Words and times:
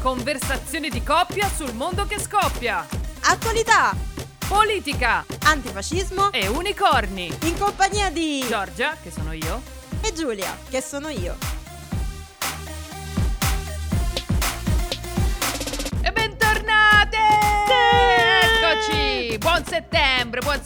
Conversazioni 0.00 0.88
di 0.88 1.02
coppia 1.02 1.46
sul 1.48 1.74
mondo 1.74 2.06
che 2.06 2.18
scoppia. 2.18 2.86
Attualità, 3.24 3.94
Politica 4.48 5.24
antifascismo 5.44 6.32
e 6.32 6.48
unicorni. 6.48 7.30
in 7.42 7.58
compagnia 7.58 8.08
di 8.10 8.44
Giorgia, 8.48 8.96
che 9.02 9.10
sono 9.10 9.32
io. 9.32 9.60
e 10.00 10.12
Giulia, 10.14 10.56
che 10.70 10.80
sono 10.80 11.10
io. 11.10 11.36
E 16.02 16.12
bentornate! 16.12 17.18
Eccoci! 18.42 19.36
Buon 19.36 19.64
settembre, 19.66 20.40
buon 20.40 20.62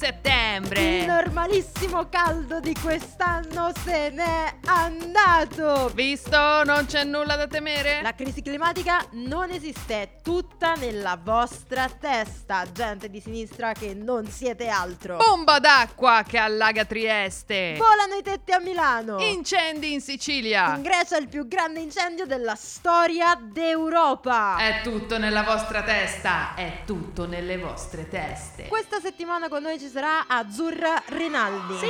Il 0.54 0.66
settembre! 0.68 1.04
normalissimo 1.06 2.08
caldo 2.08 2.60
di 2.60 2.74
quest'anno 2.80 3.72
se 3.84 4.10
n'è 4.10 4.54
andato. 4.66 5.90
Visto? 5.94 6.62
Non 6.64 6.86
c'è 6.86 7.02
nulla 7.04 7.34
da 7.34 7.46
temere? 7.46 8.00
La 8.02 8.14
crisi 8.14 8.40
climatica 8.40 9.04
non 9.12 9.50
esiste, 9.50 10.02
è 10.02 10.08
tutta 10.22 10.74
nella 10.74 11.18
vostra 11.20 11.88
testa, 11.88 12.64
gente 12.70 13.10
di 13.10 13.20
sinistra 13.20 13.72
che 13.72 13.94
non 13.94 14.26
siete 14.26 14.68
altro. 14.68 15.16
Bomba 15.16 15.58
d'acqua 15.58 16.22
che 16.26 16.38
allaga 16.38 16.84
Trieste! 16.84 17.74
Volano 17.76 18.14
i 18.14 18.22
tetti 18.22 18.52
a 18.52 18.60
Milano. 18.60 19.18
Incendi 19.18 19.92
in 19.92 20.00
Sicilia! 20.00 20.76
In 20.76 20.82
Grecia 20.82 21.16
il 21.16 21.28
più 21.28 21.48
grande 21.48 21.80
incendio 21.80 22.26
della 22.26 22.54
storia 22.54 23.36
d'Europa. 23.40 24.56
È 24.58 24.80
tutto 24.82 25.18
nella 25.18 25.42
vostra 25.42 25.82
testa, 25.82 26.54
è 26.54 26.82
tutto 26.84 27.26
nelle 27.26 27.58
vostre 27.58 28.08
teste. 28.08 28.68
Questa 28.68 29.00
settimana 29.00 29.48
con 29.48 29.62
noi 29.62 29.78
ci 29.78 29.88
sarà 29.88 30.26
Azzurra 30.44 31.02
Rinaldi. 31.06 31.78
Sì! 31.78 31.86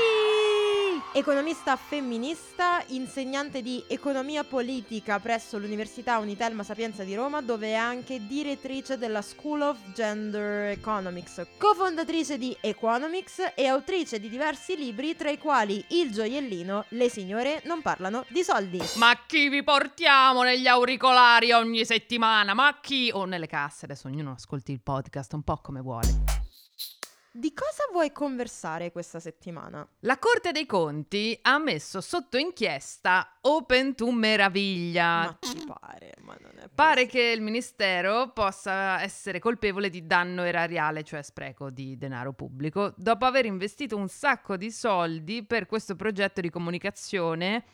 Economista 1.12 1.74
femminista, 1.74 2.84
insegnante 2.88 3.62
di 3.62 3.82
economia 3.88 4.44
politica 4.44 5.18
presso 5.18 5.58
l'Università 5.58 6.18
Unitelma 6.18 6.62
Sapienza 6.62 7.02
di 7.02 7.16
Roma, 7.16 7.40
dove 7.40 7.68
è 7.68 7.74
anche 7.74 8.24
direttrice 8.28 8.96
della 8.96 9.22
School 9.22 9.62
of 9.62 9.78
Gender 9.92 10.70
Economics, 10.70 11.44
cofondatrice 11.58 12.38
di 12.38 12.56
Economics 12.60 13.54
e 13.56 13.66
autrice 13.66 14.20
di 14.20 14.28
diversi 14.28 14.76
libri, 14.76 15.16
tra 15.16 15.30
i 15.30 15.38
quali 15.38 15.84
Il 15.88 16.12
gioiellino, 16.12 16.84
Le 16.90 17.08
signore 17.08 17.60
non 17.64 17.82
parlano 17.82 18.24
di 18.28 18.44
soldi. 18.44 18.80
Ma 18.98 19.18
chi 19.26 19.48
vi 19.48 19.64
portiamo 19.64 20.42
negli 20.44 20.68
auricolari 20.68 21.50
ogni 21.50 21.84
settimana? 21.84 22.54
Ma 22.54 22.78
chi? 22.80 23.10
O 23.12 23.24
nelle 23.24 23.48
casse, 23.48 23.86
adesso 23.86 24.06
ognuno 24.06 24.32
ascolti 24.32 24.70
il 24.70 24.80
podcast 24.80 25.32
un 25.32 25.42
po' 25.42 25.56
come 25.56 25.80
vuole. 25.80 26.33
Di 27.36 27.52
cosa 27.52 27.82
vuoi 27.90 28.12
conversare 28.12 28.92
questa 28.92 29.18
settimana? 29.18 29.84
La 30.02 30.20
Corte 30.20 30.52
dei 30.52 30.66
Conti 30.66 31.36
ha 31.42 31.58
messo 31.58 32.00
sotto 32.00 32.36
inchiesta 32.36 33.38
Open 33.40 33.96
to 33.96 34.12
Meraviglia. 34.12 35.22
Ma 35.22 35.38
ci 35.40 35.64
pare, 35.66 36.14
ma 36.20 36.36
non 36.40 36.52
è 36.60 36.68
Pare 36.72 37.06
che 37.06 37.20
il 37.20 37.40
ministero 37.40 38.30
possa 38.30 39.02
essere 39.02 39.40
colpevole 39.40 39.90
di 39.90 40.06
danno 40.06 40.44
erariale, 40.44 41.02
cioè 41.02 41.22
spreco 41.22 41.70
di 41.70 41.96
denaro 41.96 42.34
pubblico, 42.34 42.94
dopo 42.96 43.24
aver 43.24 43.46
investito 43.46 43.96
un 43.96 44.06
sacco 44.06 44.56
di 44.56 44.70
soldi 44.70 45.44
per 45.44 45.66
questo 45.66 45.96
progetto 45.96 46.40
di 46.40 46.50
comunicazione 46.50 47.64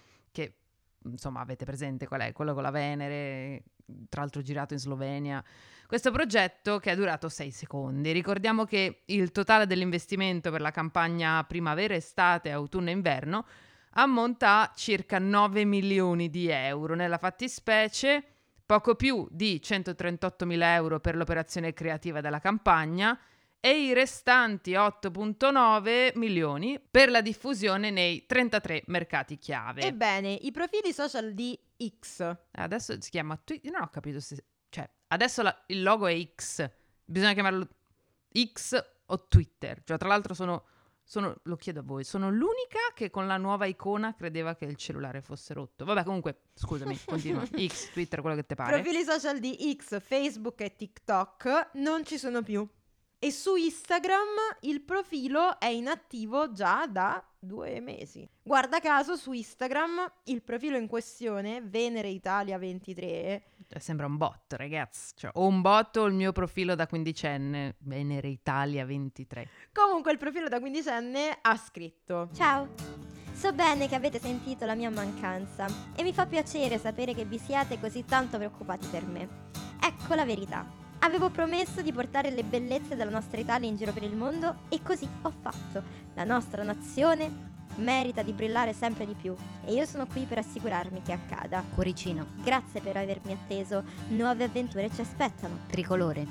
insomma, 1.05 1.41
avete 1.41 1.65
presente 1.65 2.07
qual 2.07 2.21
è? 2.21 2.33
Quello 2.33 2.55
con 2.55 2.63
la 2.63 2.71
Venere, 2.71 3.63
tra 4.09 4.21
l'altro 4.21 4.43
girato 4.43 4.75
in 4.75 4.81
Slovenia. 4.81 5.43
Questo 5.87 6.11
progetto 6.11 6.79
che 6.79 6.93
è 6.93 6.97
durato 6.97 7.29
sei 7.29 7.51
secondi. 7.51 8.13
Ricordiamo 8.13 8.65
che 8.65 9.03
il 9.07 9.33
totale 9.33 9.67
dell'investimento 9.67 10.51
per 10.51 10.61
la 10.61 10.71
campagna 10.71 11.43
primavera, 11.45 11.95
estate, 11.95 12.51
autunno 12.51 12.91
e 12.91 12.93
inverno 12.93 13.45
ammonta 13.95 14.61
a 14.61 14.73
circa 14.75 15.19
9 15.19 15.65
milioni 15.65 16.31
di 16.31 16.49
euro. 16.49 16.95
Nella 16.95 17.19
fattispecie, 17.19 18.23
poco 18.65 18.95
più 18.95 19.27
di 19.31 19.61
138 19.61 20.47
mila 20.47 20.75
euro 20.75 21.01
per 21.01 21.17
l'operazione 21.17 21.73
creativa 21.73 22.21
della 22.21 22.39
campagna 22.39 23.19
e 23.61 23.85
i 23.85 23.93
restanti 23.93 24.73
8,9 24.73 26.13
milioni 26.19 26.81
per 26.81 27.11
la 27.11 27.21
diffusione 27.21 27.91
nei 27.91 28.25
33 28.27 28.85
mercati 28.87 29.39
chiave. 29.39 29.83
Ebbene, 29.83 30.33
i 30.33 30.51
profili 30.51 30.93
social 30.93 31.33
di 31.35 31.59
X 32.01 32.37
Adesso 32.53 33.01
si 33.01 33.11
chiama 33.11 33.37
Twitter. 33.43 33.71
Non 33.73 33.83
ho 33.83 33.89
capito 33.89 34.21
se. 34.21 34.43
Cioè, 34.69 34.89
adesso 35.09 35.43
la- 35.43 35.63
il 35.69 35.83
logo 35.83 36.07
è 36.07 36.33
X. 36.35 36.69
Bisogna 37.05 37.33
chiamarlo 37.35 37.67
X 38.53 38.83
o 39.07 39.27
Twitter. 39.29 39.83
Cioè, 39.85 39.99
tra 39.99 40.09
l'altro, 40.09 40.33
sono, 40.35 40.65
sono- 41.03 41.37
Lo 41.45 41.57
chiedo 41.57 41.81
a 41.81 41.83
voi. 41.83 42.05
Sono 42.05 42.31
l'unica 42.31 42.79
che 42.95 43.11
con 43.11 43.27
la 43.27 43.37
nuova 43.37 43.67
icona 43.67 44.15
credeva 44.15 44.55
che 44.57 44.65
il 44.67 44.77
cellulare 44.77 45.21
fosse 45.23 45.55
rotto. 45.55 45.85
Vabbè, 45.85 46.05
comunque, 46.05 46.43
scusami, 46.55 46.99
continua. 47.05 47.45
X, 47.47 47.93
Twitter, 47.93 48.21
quello 48.21 48.37
che 48.37 48.47
ti 48.47 48.55
pare. 48.55 48.81
Profili 48.81 49.03
social 49.05 49.39
di 49.39 49.77
X, 49.79 50.01
Facebook 50.01 50.61
e 50.61 50.77
TikTok 50.77 51.71
non 51.75 52.05
ci 52.05 52.17
sono 52.19 52.43
più. 52.43 52.67
E 53.23 53.31
su 53.33 53.55
Instagram 53.55 54.57
il 54.61 54.81
profilo 54.81 55.61
è 55.61 55.67
inattivo 55.67 56.53
già 56.53 56.87
da 56.87 57.23
due 57.39 57.79
mesi. 57.81 58.27
Guarda 58.43 58.81
caso 58.81 59.15
su 59.15 59.33
Instagram 59.33 60.11
il 60.25 60.41
profilo 60.41 60.79
in 60.79 60.87
questione, 60.87 61.61
Venere 61.61 62.09
Italia 62.09 62.57
23, 62.57 63.43
Cioè, 63.69 63.79
sembra 63.79 64.07
un 64.07 64.17
bot, 64.17 64.55
ragazzi. 64.55 65.13
Cioè, 65.17 65.33
o 65.35 65.47
un 65.47 65.61
bot 65.61 65.99
o 65.99 66.07
il 66.07 66.15
mio 66.15 66.33
profilo 66.33 66.75
da 66.75 66.87
quindicenne. 66.87 67.77
Venere 67.81 68.29
Italia 68.29 68.87
23. 68.87 69.49
comunque 69.71 70.13
il 70.13 70.19
profilo 70.19 70.49
da 70.49 70.59
quindicenne 70.59 71.41
ha 71.43 71.57
scritto 71.59 72.31
Ciao, 72.33 72.69
so 73.35 73.53
bene 73.53 73.87
che 73.87 73.97
avete 73.97 74.19
sentito 74.19 74.65
la 74.65 74.75
mia 74.75 74.89
mancanza 74.89 75.67
e 75.95 76.03
mi 76.03 76.15
fa 76.15 76.25
piacere 76.25 76.79
sapere 76.79 77.13
che 77.13 77.27
vi 77.27 77.37
siate 77.37 77.79
così 77.79 78.03
tanto 78.07 78.39
preoccupati 78.39 78.87
per 78.87 79.05
me. 79.05 79.49
Ecco 79.79 80.15
la 80.15 80.25
verità. 80.25 80.80
Avevo 81.03 81.31
promesso 81.31 81.81
di 81.81 81.93
portare 81.93 82.31
le 82.31 82.43
bellezze 82.45 82.95
della 82.95 83.11
nostra 83.11 83.41
Italia 83.41 83.69
in 83.69 83.77
giro 83.77 83.93
per 83.93 84.03
il 84.03 84.15
mondo 84.15 84.61
e 84.69 84.83
così 84.83 85.09
ho 85.23 85.33
fatto. 85.41 85.83
La 86.15 86.25
nostra 86.25 86.63
nazione 86.63 87.49
merita 87.77 88.23
di 88.23 88.33
brillare 88.33 88.75
sempre 88.75 89.07
di 89.07 89.15
più 89.15 89.35
e 89.65 89.73
io 89.73 89.87
sono 89.87 90.07
qui 90.07 90.25
per 90.25 90.39
assicurarmi 90.39 91.01
che 91.03 91.13
accada. 91.13 91.65
Cuoricino, 91.75 92.27
Grazie 92.43 92.81
per 92.81 92.97
avermi 92.99 93.33
atteso, 93.33 93.83
nuove 94.09 94.45
avventure 94.45 94.91
ci 94.93 95.01
aspettano. 95.01 95.61
tricolore. 95.69 96.27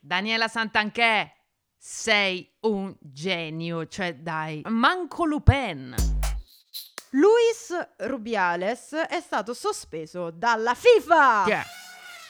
Daniela 0.00 0.46
Santanchè, 0.48 1.32
sei 1.76 2.54
un 2.60 2.94
genio. 3.00 3.86
Cioè, 3.86 4.16
dai, 4.16 4.60
manco 4.66 5.24
Lupin. 5.24 5.94
Luis 7.10 7.72
Rubiales 7.98 8.92
è 8.92 9.20
stato 9.20 9.54
sospeso 9.54 10.30
dalla 10.30 10.74
FIFA. 10.74 11.44
È? 11.46 11.62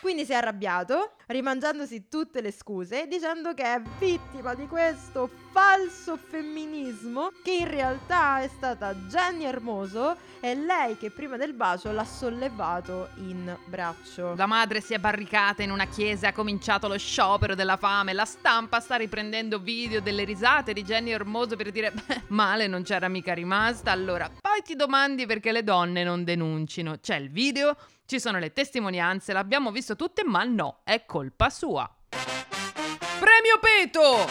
Quindi 0.07 0.25
si 0.25 0.31
è 0.31 0.37
arrabbiato, 0.37 1.15
rimangiandosi 1.27 2.07
tutte 2.09 2.41
le 2.41 2.53
scuse, 2.53 3.09
dicendo 3.09 3.55
che 3.55 3.65
è 3.65 3.83
vittima 3.99 4.55
di 4.55 4.69
questo 4.69 5.29
falso 5.51 6.17
femminismo, 6.17 7.33
che 7.43 7.51
in 7.51 7.69
realtà 7.69 8.41
è 8.41 8.47
stata 8.47 8.95
Jenny 8.95 9.47
Hermoso, 9.47 10.17
e 10.39 10.55
lei 10.55 10.97
che 10.97 11.11
prima 11.11 11.37
del 11.37 11.55
bacio 11.55 11.91
l'ha 11.91 12.05
sollevato 12.05 13.09
in 13.17 13.53
braccio. 13.65 14.35
La 14.37 14.47
madre 14.47 14.81
si 14.81 14.95
è 14.95 14.99
barricata 14.99 15.65
in 15.65 15.73
una 15.73 15.87
chiesa 15.87 16.29
ha 16.29 16.33
cominciato 16.33 16.87
lo 16.87 16.99
sciopero 16.99 17.57
della 17.57 17.77
fame. 17.77 18.13
La 18.13 18.25
stampa 18.25 18.79
sta 18.79 18.95
riprendendo 18.95 19.59
video 19.59 20.01
delle 20.01 20.23
risate 20.23 20.73
di 20.73 20.85
Jenny 20.85 21.11
Hermoso 21.11 21.57
per 21.57 21.73
dire 21.73 21.91
"Beh, 21.91 22.23
male 22.29 22.69
non 22.69 22.85
c'era 22.85 23.09
mica 23.09 23.35
rimasta. 23.35 23.91
Allora, 23.91 24.31
poi 24.31 24.63
ti 24.63 24.77
domandi 24.77 25.27
perché 25.27 25.51
le 25.51 25.65
donne 25.65 26.05
non 26.05 26.23
denuncino. 26.23 26.99
C'è 27.01 27.17
il 27.17 27.31
video, 27.31 27.77
ci 28.07 28.21
sono 28.21 28.39
le 28.39 28.53
testimonianze, 28.53 29.33
l'abbiamo 29.33 29.71
visto 29.71 29.97
tutte, 29.97 30.25
ma 30.25 30.45
no, 30.45 30.81
è 30.85 31.05
colpa 31.05 31.51
sua. 31.51 31.91
Premio 32.09 33.59
Peto! 33.61 34.29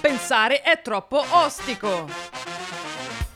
Pensare 0.00 0.62
è 0.62 0.80
troppo 0.82 1.22
ostico. 1.30 2.08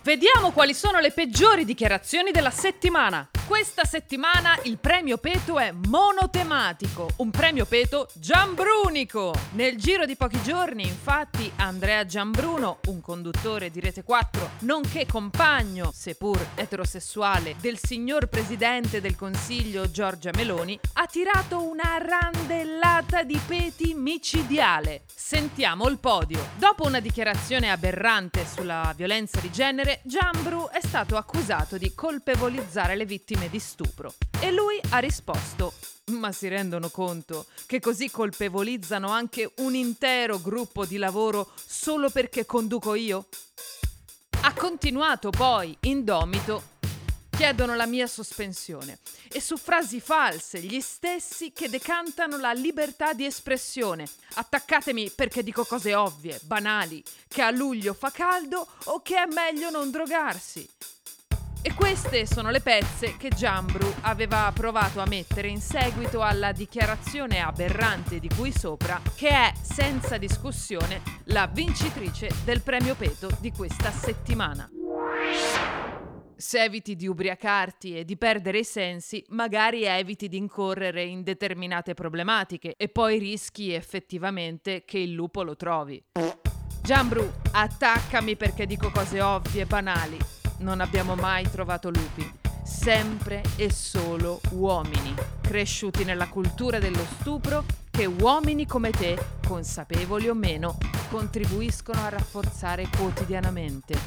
Vediamo 0.03 0.51
quali 0.53 0.75
sono 0.75 0.99
le 0.99 1.13
peggiori 1.13 1.65
dichiarazioni 1.65 2.31
della 2.31 2.51
settimana. 2.51 3.29
Questa 3.47 3.84
settimana 3.84 4.59
il 4.65 4.77
premio 4.78 5.19
Peto 5.19 5.60
è 5.60 5.71
monotematico, 5.71 7.10
un 7.19 7.31
premio 7.31 7.65
Peto 7.65 8.09
giambrunico. 8.15 9.33
Nel 9.53 9.77
giro 9.77 10.04
di 10.04 10.16
pochi 10.16 10.43
giorni, 10.43 10.83
infatti, 10.83 11.51
Andrea 11.54 12.04
Giambruno, 12.04 12.81
un 12.87 13.01
conduttore 13.01 13.71
di 13.71 13.78
Rete 13.78 14.03
4, 14.03 14.51
nonché 14.60 15.07
compagno, 15.07 15.93
seppur 15.95 16.45
eterosessuale, 16.57 17.54
del 17.60 17.78
signor 17.78 18.27
presidente 18.27 19.01
del 19.01 19.15
Consiglio 19.15 19.89
Giorgia 19.93 20.31
Meloni, 20.34 20.77
ha 20.95 21.07
tirato 21.07 21.63
una 21.63 21.98
randellata 21.98 23.22
di 23.22 23.41
peti 23.47 23.95
micidiale. 23.95 25.03
Sentiamo 25.15 25.87
il 25.87 25.98
podio. 25.98 26.48
Dopo 26.57 26.84
una 26.84 26.98
dichiarazione 26.98 27.71
aberrante 27.71 28.45
sulla 28.45 28.93
violenza 28.97 29.39
di 29.39 29.53
genere, 29.53 30.01
Giambru 30.03 30.69
è 30.69 30.81
stato 30.81 31.16
accusato 31.16 31.78
di 31.78 31.95
colpevolizzare 31.95 32.97
le 32.97 33.04
vittime 33.04 33.34
di 33.50 33.59
stupro. 33.60 34.15
E 34.41 34.50
lui 34.50 34.80
ha 34.91 34.98
risposto: 34.98 35.74
Ma 36.12 36.33
si 36.33 36.48
rendono 36.48 36.88
conto 36.88 37.47
che 37.66 37.80
così 37.80 38.10
colpevolizzano 38.10 39.10
anche 39.10 39.53
un 39.59 39.74
intero 39.74 40.41
gruppo 40.41 40.86
di 40.86 40.97
lavoro 40.97 41.50
solo 41.65 42.10
perché 42.10 42.47
conduco 42.47 42.94
io? 42.94 43.28
Ha 44.41 44.53
continuato 44.54 45.30
poi, 45.30 45.77
indomito, 45.83 46.74
chiedono 47.36 47.74
la 47.74 47.86
mia 47.86 48.06
sospensione 48.06 49.00
e 49.30 49.42
su 49.42 49.59
frasi 49.59 50.00
false 50.00 50.60
gli 50.60 50.80
stessi 50.80 51.53
che 51.53 51.68
decantano 51.68 52.38
la 52.38 52.53
libertà 52.53 53.12
di 53.12 53.27
espressione. 53.27 54.09
Attaccatemi 54.34 55.10
perché 55.10 55.42
dico 55.42 55.65
cose 55.65 55.94
ovvie, 55.94 56.41
banali, 56.44 57.04
che 57.28 57.42
a 57.42 57.50
luglio 57.50 57.92
fa 57.92 58.10
caldo 58.10 58.66
o 58.84 59.03
che 59.03 59.16
è 59.16 59.27
meglio 59.27 59.68
non 59.68 59.91
drogarsi. 59.91 60.66
E 61.66 61.74
queste 61.74 62.27
sono 62.27 62.51
le 62.51 62.60
pezze 62.60 63.16
che 63.16 63.28
Giambru 63.28 63.92
aveva 64.03 64.53
provato 64.54 65.01
a 65.01 65.07
mettere 65.09 65.48
in 65.48 65.60
seguito 65.60 66.21
alla 66.21 66.53
dichiarazione 66.53 67.41
aberrante 67.41 68.21
di 68.21 68.28
cui 68.28 68.53
sopra, 68.53 69.03
che 69.16 69.30
è 69.30 69.53
senza 69.63 70.16
discussione 70.16 71.03
la 71.24 71.48
vincitrice 71.53 72.30
del 72.45 72.63
premio 72.63 72.95
Peto 72.95 73.30
di 73.41 73.51
questa 73.51 73.91
settimana. 73.91 74.71
Se 76.36 76.63
eviti 76.63 76.95
di 76.95 77.09
ubriacarti 77.09 77.98
e 77.98 78.04
di 78.04 78.16
perdere 78.16 78.60
i 78.60 78.65
sensi, 78.65 79.24
magari 79.30 79.83
eviti 79.83 80.28
di 80.28 80.36
incorrere 80.36 81.03
in 81.03 81.24
determinate 81.24 81.95
problematiche 81.95 82.77
e 82.77 82.89
poi 82.89 83.19
rischi 83.19 83.72
effettivamente 83.72 84.84
che 84.84 85.01
il 85.01 85.10
lupo 85.10 85.42
lo 85.42 85.57
trovi. 85.57 86.01
Giambru, 86.80 87.28
attaccami 87.51 88.36
perché 88.36 88.66
dico 88.66 88.92
cose 88.92 89.21
ovvie 89.21 89.62
e 89.62 89.66
banali 89.66 90.35
non 90.59 90.81
abbiamo 90.81 91.15
mai 91.15 91.49
trovato 91.51 91.91
lupi, 91.91 92.31
sempre 92.65 93.43
e 93.57 93.71
solo 93.71 94.41
uomini, 94.51 95.15
cresciuti 95.41 96.05
nella 96.05 96.29
cultura 96.29 96.79
dello 96.79 97.05
stupro 97.19 97.65
che 97.91 98.07
uomini 98.07 98.67
come 98.67 98.91
te, 98.91 99.19
consapevoli 99.47 100.29
o 100.29 100.35
meno, 100.35 100.77
contribuiscono 101.11 102.01
a 102.01 102.09
rafforzare 102.09 102.89
quotidianamente. 102.97 103.99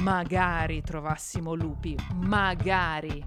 Magari 0.00 0.82
trovassimo 0.82 1.54
lupi, 1.54 1.96
magari. 2.14 3.24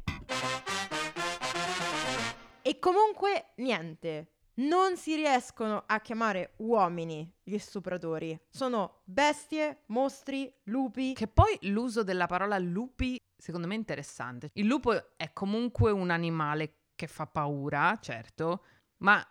E 2.61 2.79
comunque 2.79 3.47
niente, 3.57 4.32
non 4.55 4.97
si 4.97 5.15
riescono 5.15 5.83
a 5.85 5.99
chiamare 5.99 6.53
uomini 6.57 7.31
gli 7.41 7.57
stupratori. 7.57 8.39
Sono 8.49 9.01
bestie, 9.03 9.83
mostri, 9.87 10.53
lupi. 10.63 11.13
Che 11.13 11.27
poi 11.27 11.57
l'uso 11.61 12.03
della 12.03 12.27
parola 12.27 12.57
lupi 12.57 13.17
secondo 13.43 13.67
me 13.67 13.73
è 13.73 13.77
interessante. 13.77 14.51
Il 14.53 14.67
lupo 14.67 15.17
è 15.17 15.33
comunque 15.33 15.91
un 15.91 16.09
animale 16.11 16.75
che 16.95 17.07
fa 17.07 17.27
paura, 17.27 17.97
certo, 17.99 18.63
ma 18.99 19.25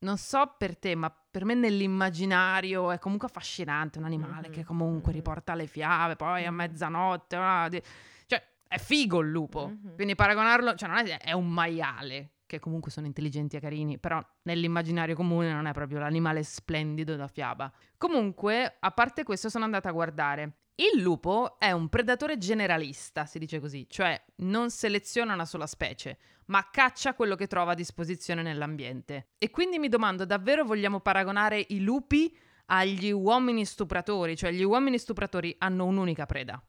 non 0.00 0.18
so 0.18 0.56
per 0.58 0.76
te, 0.76 0.96
ma 0.96 1.14
per 1.30 1.44
me 1.44 1.54
nell'immaginario 1.54 2.90
è 2.90 2.98
comunque 2.98 3.28
affascinante 3.28 3.98
un 3.98 4.04
animale 4.04 4.48
mm-hmm. 4.48 4.52
che 4.52 4.64
comunque 4.64 5.12
mm-hmm. 5.12 5.22
riporta 5.22 5.54
le 5.54 5.68
fiabe, 5.68 6.16
poi 6.16 6.44
a 6.44 6.50
mm-hmm. 6.50 6.54
mezzanotte, 6.54 7.82
cioè 8.26 8.42
è 8.66 8.78
figo 8.78 9.20
il 9.20 9.30
lupo. 9.30 9.68
Mm-hmm. 9.68 9.94
Quindi 9.94 10.16
paragonarlo, 10.16 10.74
cioè 10.74 10.88
non 10.88 10.98
è, 10.98 11.18
è 11.18 11.32
un 11.32 11.48
maiale, 11.48 12.30
che 12.52 12.58
comunque 12.58 12.90
sono 12.90 13.06
intelligenti 13.06 13.56
e 13.56 13.60
carini, 13.60 13.98
però 13.98 14.22
nell'immaginario 14.42 15.14
comune 15.14 15.50
non 15.50 15.66
è 15.66 15.72
proprio 15.72 16.00
l'animale 16.00 16.42
splendido 16.42 17.16
da 17.16 17.26
fiaba. 17.26 17.72
Comunque, 17.96 18.76
a 18.78 18.90
parte 18.90 19.24
questo, 19.24 19.48
sono 19.48 19.64
andata 19.64 19.88
a 19.88 19.92
guardare. 19.92 20.58
Il 20.74 21.00
lupo 21.00 21.58
è 21.58 21.70
un 21.70 21.88
predatore 21.88 22.36
generalista, 22.36 23.24
si 23.24 23.38
dice 23.38 23.58
così, 23.58 23.86
cioè 23.88 24.22
non 24.36 24.68
seleziona 24.68 25.32
una 25.32 25.46
sola 25.46 25.66
specie, 25.66 26.18
ma 26.46 26.68
caccia 26.70 27.14
quello 27.14 27.36
che 27.36 27.46
trova 27.46 27.72
a 27.72 27.74
disposizione 27.74 28.42
nell'ambiente. 28.42 29.28
E 29.38 29.48
quindi 29.50 29.78
mi 29.78 29.88
domando, 29.88 30.26
davvero 30.26 30.64
vogliamo 30.64 31.00
paragonare 31.00 31.64
i 31.70 31.80
lupi 31.80 32.36
agli 32.66 33.10
uomini 33.10 33.64
stupratori? 33.64 34.36
Cioè 34.36 34.52
gli 34.52 34.62
uomini 34.62 34.98
stupratori 34.98 35.54
hanno 35.58 35.86
un'unica 35.86 36.26
preda. 36.26 36.62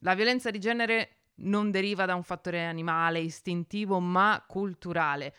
La 0.00 0.14
violenza 0.14 0.50
di 0.50 0.58
genere 0.58 1.15
non 1.36 1.70
deriva 1.70 2.04
da 2.04 2.14
un 2.14 2.22
fattore 2.22 2.64
animale, 2.64 3.20
istintivo, 3.20 3.98
ma 4.00 4.44
culturale. 4.46 5.34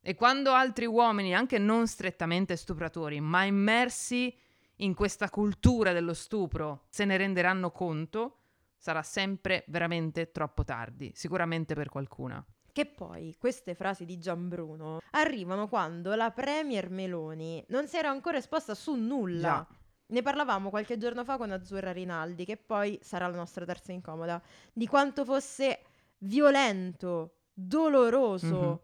E 0.00 0.14
quando 0.14 0.52
altri 0.52 0.86
uomini, 0.86 1.34
anche 1.34 1.58
non 1.58 1.86
strettamente 1.86 2.56
stupratori, 2.56 3.20
ma 3.20 3.44
immersi 3.44 4.34
in 4.76 4.94
questa 4.94 5.28
cultura 5.28 5.92
dello 5.92 6.14
stupro, 6.14 6.86
se 6.88 7.04
ne 7.04 7.16
renderanno 7.16 7.70
conto, 7.70 8.36
sarà 8.76 9.02
sempre 9.02 9.64
veramente 9.68 10.30
troppo 10.30 10.64
tardi, 10.64 11.12
sicuramente 11.14 11.74
per 11.74 11.90
qualcuna. 11.90 12.42
Che 12.72 12.86
poi 12.86 13.34
queste 13.38 13.74
frasi 13.74 14.04
di 14.04 14.18
Gianbruno 14.18 15.00
arrivano 15.10 15.68
quando 15.68 16.14
la 16.14 16.30
Premier 16.30 16.88
Meloni 16.88 17.62
non 17.68 17.88
si 17.88 17.98
era 17.98 18.08
ancora 18.08 18.38
esposta 18.38 18.74
su 18.74 18.94
nulla. 18.94 19.66
Già. 19.68 19.79
Ne 20.10 20.22
parlavamo 20.22 20.70
qualche 20.70 20.96
giorno 20.96 21.24
fa 21.24 21.36
con 21.36 21.50
Azzurra 21.50 21.92
Rinaldi, 21.92 22.44
che 22.44 22.56
poi 22.56 22.98
sarà 23.00 23.28
la 23.28 23.36
nostra 23.36 23.64
terza 23.64 23.92
incomoda, 23.92 24.42
di 24.72 24.86
quanto 24.86 25.24
fosse 25.24 25.80
violento, 26.18 27.36
doloroso, 27.52 28.82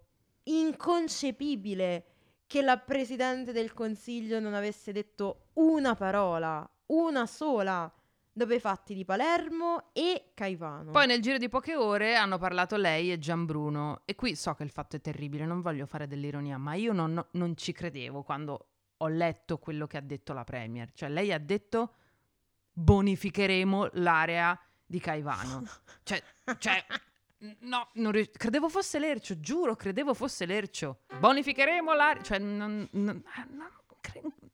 mm-hmm. 0.48 0.66
inconcepibile 0.66 2.04
che 2.46 2.62
la 2.62 2.76
Presidente 2.78 3.52
del 3.52 3.72
Consiglio 3.74 4.38
non 4.38 4.54
avesse 4.54 4.92
detto 4.92 5.48
una 5.54 5.94
parola, 5.96 6.68
una 6.86 7.26
sola, 7.26 7.92
dopo 8.32 8.52
i 8.52 8.60
fatti 8.60 8.94
di 8.94 9.04
Palermo 9.04 9.88
e 9.92 10.30
Caivano. 10.34 10.92
Poi 10.92 11.06
nel 11.06 11.20
giro 11.20 11.38
di 11.38 11.48
poche 11.48 11.74
ore 11.74 12.14
hanno 12.14 12.38
parlato 12.38 12.76
lei 12.76 13.10
e 13.10 13.18
Gianbruno 13.18 14.02
e 14.04 14.14
qui 14.14 14.36
so 14.36 14.54
che 14.54 14.62
il 14.62 14.70
fatto 14.70 14.94
è 14.94 15.00
terribile, 15.00 15.46
non 15.46 15.60
voglio 15.60 15.86
fare 15.86 16.06
dell'ironia, 16.06 16.58
ma 16.58 16.74
io 16.74 16.92
non, 16.92 17.24
non 17.32 17.56
ci 17.56 17.72
credevo 17.72 18.22
quando 18.22 18.66
ho 18.98 19.08
letto 19.08 19.58
quello 19.58 19.86
che 19.86 19.96
ha 19.96 20.02
detto 20.02 20.32
la 20.32 20.44
Premier. 20.44 20.90
Cioè, 20.92 21.08
lei 21.08 21.32
ha 21.32 21.38
detto 21.38 21.94
bonificheremo 22.72 23.90
l'area 23.94 24.58
di 24.84 25.00
Caivano. 25.00 25.64
cioè, 26.04 26.22
cioè 26.58 26.84
no, 27.60 27.88
ri- 28.10 28.30
credevo 28.30 28.68
fosse 28.68 28.98
Lercio, 28.98 29.40
giuro, 29.40 29.74
credevo 29.74 30.14
fosse 30.14 30.46
Lercio. 30.46 31.00
Bonificheremo 31.18 31.94
l'area... 31.94 32.22
Cioè, 32.22 32.38
non, 32.38 32.88
non, 32.92 33.22
non, 33.50 33.70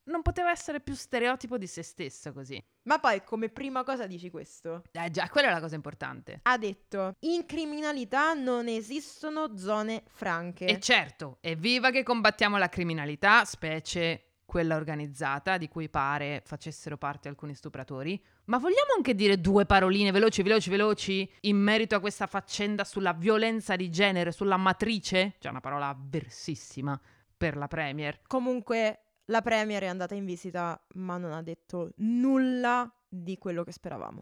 non 0.05 0.23
poteva 0.23 0.51
essere 0.51 0.81
più 0.81 0.95
stereotipo 0.95 1.59
di 1.59 1.67
se 1.67 1.83
stesso 1.83 2.33
così. 2.33 2.63
Ma 2.85 2.99
poi 2.99 3.23
come 3.23 3.49
prima 3.49 3.85
cosa 3.85 4.07
dici 4.07 4.31
questo? 4.31 4.83
Eh 4.91 5.11
già, 5.11 5.29
quella 5.29 5.49
è 5.49 5.53
la 5.53 5.61
cosa 5.61 5.75
importante. 5.75 6.41
Ha 6.43 6.59
detto, 6.59 7.17
in 7.21 7.47
criminalità 7.47 8.33
non 8.35 8.69
esistono 8.69 9.57
zone 9.57 10.03
franche. 10.07 10.67
E 10.67 10.81
certo, 10.81 11.39
evviva 11.41 11.91
che 11.91 12.03
combattiamo 12.03 12.59
la 12.59 12.69
criminalità, 12.69 13.45
specie 13.45 14.32
quella 14.53 14.77
organizzata, 14.77 15.57
di 15.57 15.67
cui 15.67 15.89
pare 15.89 16.43
facessero 16.45 16.99
parte 16.99 17.27
alcuni 17.27 17.55
stupratori. 17.55 18.23
Ma 18.45 18.59
vogliamo 18.59 18.91
anche 18.95 19.15
dire 19.15 19.41
due 19.41 19.65
paroline 19.65 20.11
veloci, 20.11 20.43
veloci, 20.43 20.69
veloci 20.69 21.33
in 21.41 21.57
merito 21.57 21.95
a 21.95 22.01
questa 22.01 22.27
faccenda 22.27 22.85
sulla 22.85 23.15
violenza 23.15 23.77
di 23.77 23.89
genere, 23.89 24.31
sulla 24.31 24.59
matrice? 24.59 25.37
Cioè 25.39 25.53
una 25.53 25.63
parola 25.63 25.89
avversissima 25.89 27.01
per 27.35 27.57
la 27.57 27.67
Premier. 27.67 28.21
Comunque 28.27 29.05
la 29.25 29.41
Premier 29.41 29.85
è 29.85 29.87
andata 29.87 30.15
in 30.15 30.27
visita, 30.27 30.79
ma 30.97 31.17
non 31.17 31.33
ha 31.33 31.41
detto 31.41 31.93
nulla 31.97 32.95
di 33.09 33.39
quello 33.39 33.65
che 33.65 33.73
speravamo. 33.73 34.21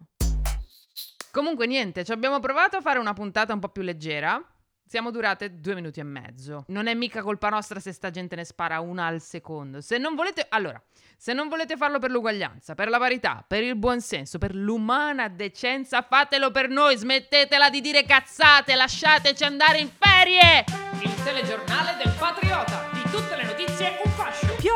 Comunque 1.33 1.67
niente, 1.67 2.05
ci 2.05 2.13
abbiamo 2.13 2.39
provato 2.39 2.77
a 2.77 2.81
fare 2.81 3.01
una 3.01 3.15
puntata 3.15 3.53
un 3.53 3.59
po' 3.59 3.71
più 3.71 3.83
leggera. 3.83 4.41
Siamo 4.91 5.13
durate 5.13 5.61
due 5.61 5.77
minuti 5.77 6.01
e 6.01 6.03
mezzo. 6.03 6.65
Non 6.67 6.89
è 6.89 6.95
mica 6.95 7.23
colpa 7.23 7.49
nostra 7.49 7.79
se 7.79 7.93
sta 7.93 8.11
gente 8.11 8.35
ne 8.35 8.45
spara 8.45 8.81
una 8.81 9.07
al 9.07 9.21
secondo. 9.21 9.81
Se 9.81 9.99
non 9.99 10.17
volete. 10.17 10.45
Allora, 10.49 10.83
se 11.17 11.33
non 11.33 11.47
volete 11.47 11.77
farlo 11.77 12.01
per 12.01 12.11
l'uguaglianza, 12.11 12.75
per 12.75 12.89
la 12.89 12.99
parità, 12.99 13.45
per 13.47 13.63
il 13.63 13.77
buonsenso, 13.77 14.39
per 14.39 14.53
l'umana 14.53 15.29
decenza, 15.29 16.03
fatelo 16.03 16.51
per 16.51 16.69
noi. 16.69 16.97
Smettetela 16.97 17.71
di 17.71 17.81
dire 17.81 18.03
cazzate, 18.03 18.75
lasciateci 18.75 19.45
andare 19.45 19.79
in 19.79 19.91
ferie! 19.97 20.65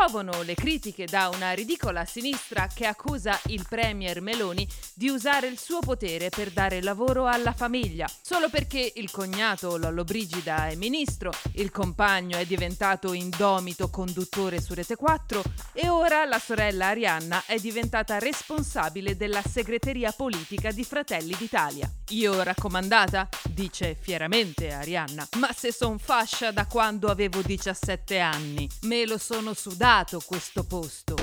Piovono 0.04 0.42
le 0.42 0.54
critiche 0.54 1.06
da 1.06 1.30
una 1.32 1.52
ridicola 1.52 2.04
sinistra 2.04 2.66
che 2.66 2.84
accusa 2.84 3.40
il 3.46 3.64
premier 3.66 4.20
Meloni 4.20 4.68
di 4.92 5.08
usare 5.08 5.46
il 5.46 5.58
suo 5.58 5.80
potere 5.80 6.28
per 6.28 6.50
dare 6.50 6.82
lavoro 6.82 7.26
alla 7.26 7.54
famiglia, 7.54 8.06
solo 8.20 8.50
perché 8.50 8.92
il 8.96 9.10
cognato 9.10 9.78
Lollo 9.78 10.04
Brigida 10.04 10.68
è 10.68 10.74
ministro, 10.74 11.32
il 11.54 11.70
compagno 11.70 12.36
è 12.36 12.44
diventato 12.44 13.14
indomito 13.14 13.88
conduttore 13.88 14.60
su 14.60 14.74
Rete 14.74 14.94
4 14.94 15.42
e 15.72 15.88
ora 15.88 16.26
la 16.26 16.38
sorella 16.38 16.88
Arianna 16.88 17.44
è 17.46 17.58
diventata 17.58 18.18
responsabile 18.18 19.16
della 19.16 19.40
segreteria 19.42 20.12
politica 20.12 20.70
di 20.70 20.84
Fratelli 20.84 21.34
d'Italia. 21.34 21.90
Io 22.10 22.42
raccomandata? 22.42 23.26
Dice 23.48 23.96
fieramente 23.98 24.70
Arianna, 24.70 25.26
ma 25.38 25.50
se 25.56 25.72
son 25.72 25.98
fascia 25.98 26.50
da 26.50 26.66
quando 26.66 27.08
avevo 27.08 27.40
17 27.40 28.18
anni, 28.18 28.68
me 28.82 29.06
lo 29.06 29.16
sono 29.16 29.54
su 29.54 29.70
dato 29.94 30.20
questo 30.26 30.64
posto. 30.64 31.14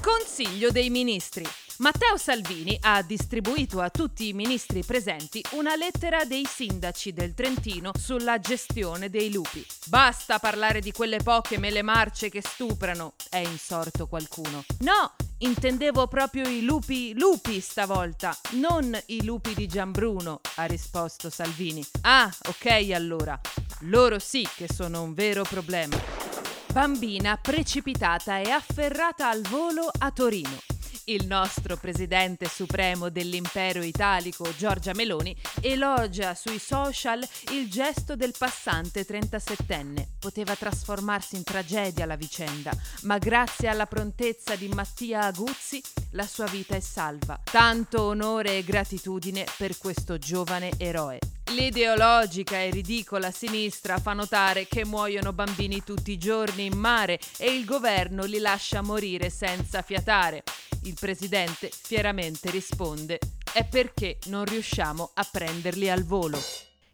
Consiglio 0.00 0.70
dei 0.70 0.90
Ministri. 0.90 1.44
Matteo 1.78 2.16
Salvini 2.16 2.78
ha 2.82 3.02
distribuito 3.02 3.80
a 3.80 3.90
tutti 3.90 4.28
i 4.28 4.32
ministri 4.32 4.84
presenti 4.84 5.42
una 5.54 5.74
lettera 5.74 6.24
dei 6.24 6.44
sindaci 6.48 7.12
del 7.12 7.34
Trentino 7.34 7.90
sulla 7.98 8.38
gestione 8.38 9.10
dei 9.10 9.32
lupi. 9.32 9.66
Basta 9.86 10.38
parlare 10.38 10.78
di 10.78 10.92
quelle 10.92 11.18
poche 11.20 11.58
mele 11.58 11.82
marce 11.82 12.28
che 12.28 12.42
stuprano, 12.42 13.14
è 13.28 13.38
insorto 13.38 14.06
qualcuno. 14.06 14.64
No, 14.82 15.14
Intendevo 15.38 16.06
proprio 16.06 16.48
i 16.48 16.62
lupi 16.62 17.12
lupi 17.18 17.60
stavolta, 17.60 18.34
non 18.52 18.98
i 19.06 19.24
lupi 19.24 19.52
di 19.52 19.66
Gianbruno, 19.66 20.40
ha 20.54 20.64
risposto 20.64 21.28
Salvini. 21.28 21.84
Ah, 22.02 22.32
ok 22.48 22.90
allora. 22.94 23.38
Loro 23.80 24.18
sì 24.18 24.48
che 24.54 24.66
sono 24.72 25.02
un 25.02 25.12
vero 25.12 25.42
problema. 25.42 26.35
Bambina 26.76 27.38
precipitata 27.38 28.36
e 28.36 28.50
afferrata 28.50 29.30
al 29.30 29.40
volo 29.40 29.90
a 29.98 30.10
Torino. 30.10 30.58
Il 31.04 31.26
nostro 31.26 31.78
presidente 31.78 32.46
supremo 32.48 33.08
dell'impero 33.08 33.82
italico, 33.82 34.46
Giorgia 34.58 34.92
Meloni, 34.92 35.34
elogia 35.62 36.34
sui 36.34 36.58
social 36.58 37.26
il 37.52 37.70
gesto 37.70 38.14
del 38.14 38.34
passante 38.36 39.06
37enne. 39.06 40.06
Poteva 40.18 40.54
trasformarsi 40.54 41.36
in 41.36 41.44
tragedia 41.44 42.04
la 42.04 42.16
vicenda, 42.16 42.72
ma 43.04 43.16
grazie 43.16 43.68
alla 43.68 43.86
prontezza 43.86 44.54
di 44.54 44.68
Mattia 44.68 45.22
Aguzzi 45.22 45.82
la 46.10 46.26
sua 46.26 46.44
vita 46.44 46.76
è 46.76 46.80
salva. 46.80 47.40
Tanto 47.42 48.02
onore 48.02 48.58
e 48.58 48.64
gratitudine 48.64 49.46
per 49.56 49.78
questo 49.78 50.18
giovane 50.18 50.72
eroe. 50.76 51.35
L'ideologica 51.54 52.58
e 52.60 52.70
ridicola 52.70 53.30
sinistra 53.30 53.98
fa 53.98 54.12
notare 54.12 54.66
che 54.66 54.84
muoiono 54.84 55.32
bambini 55.32 55.82
tutti 55.82 56.10
i 56.10 56.18
giorni 56.18 56.66
in 56.66 56.76
mare 56.76 57.20
e 57.38 57.54
il 57.54 57.64
governo 57.64 58.24
li 58.24 58.38
lascia 58.38 58.82
morire 58.82 59.30
senza 59.30 59.80
fiatare. 59.82 60.42
Il 60.82 60.94
presidente 60.98 61.70
fieramente 61.70 62.50
risponde: 62.50 63.18
è 63.52 63.64
perché 63.64 64.18
non 64.26 64.44
riusciamo 64.44 65.12
a 65.14 65.28
prenderli 65.30 65.88
al 65.88 66.02
volo. 66.04 66.38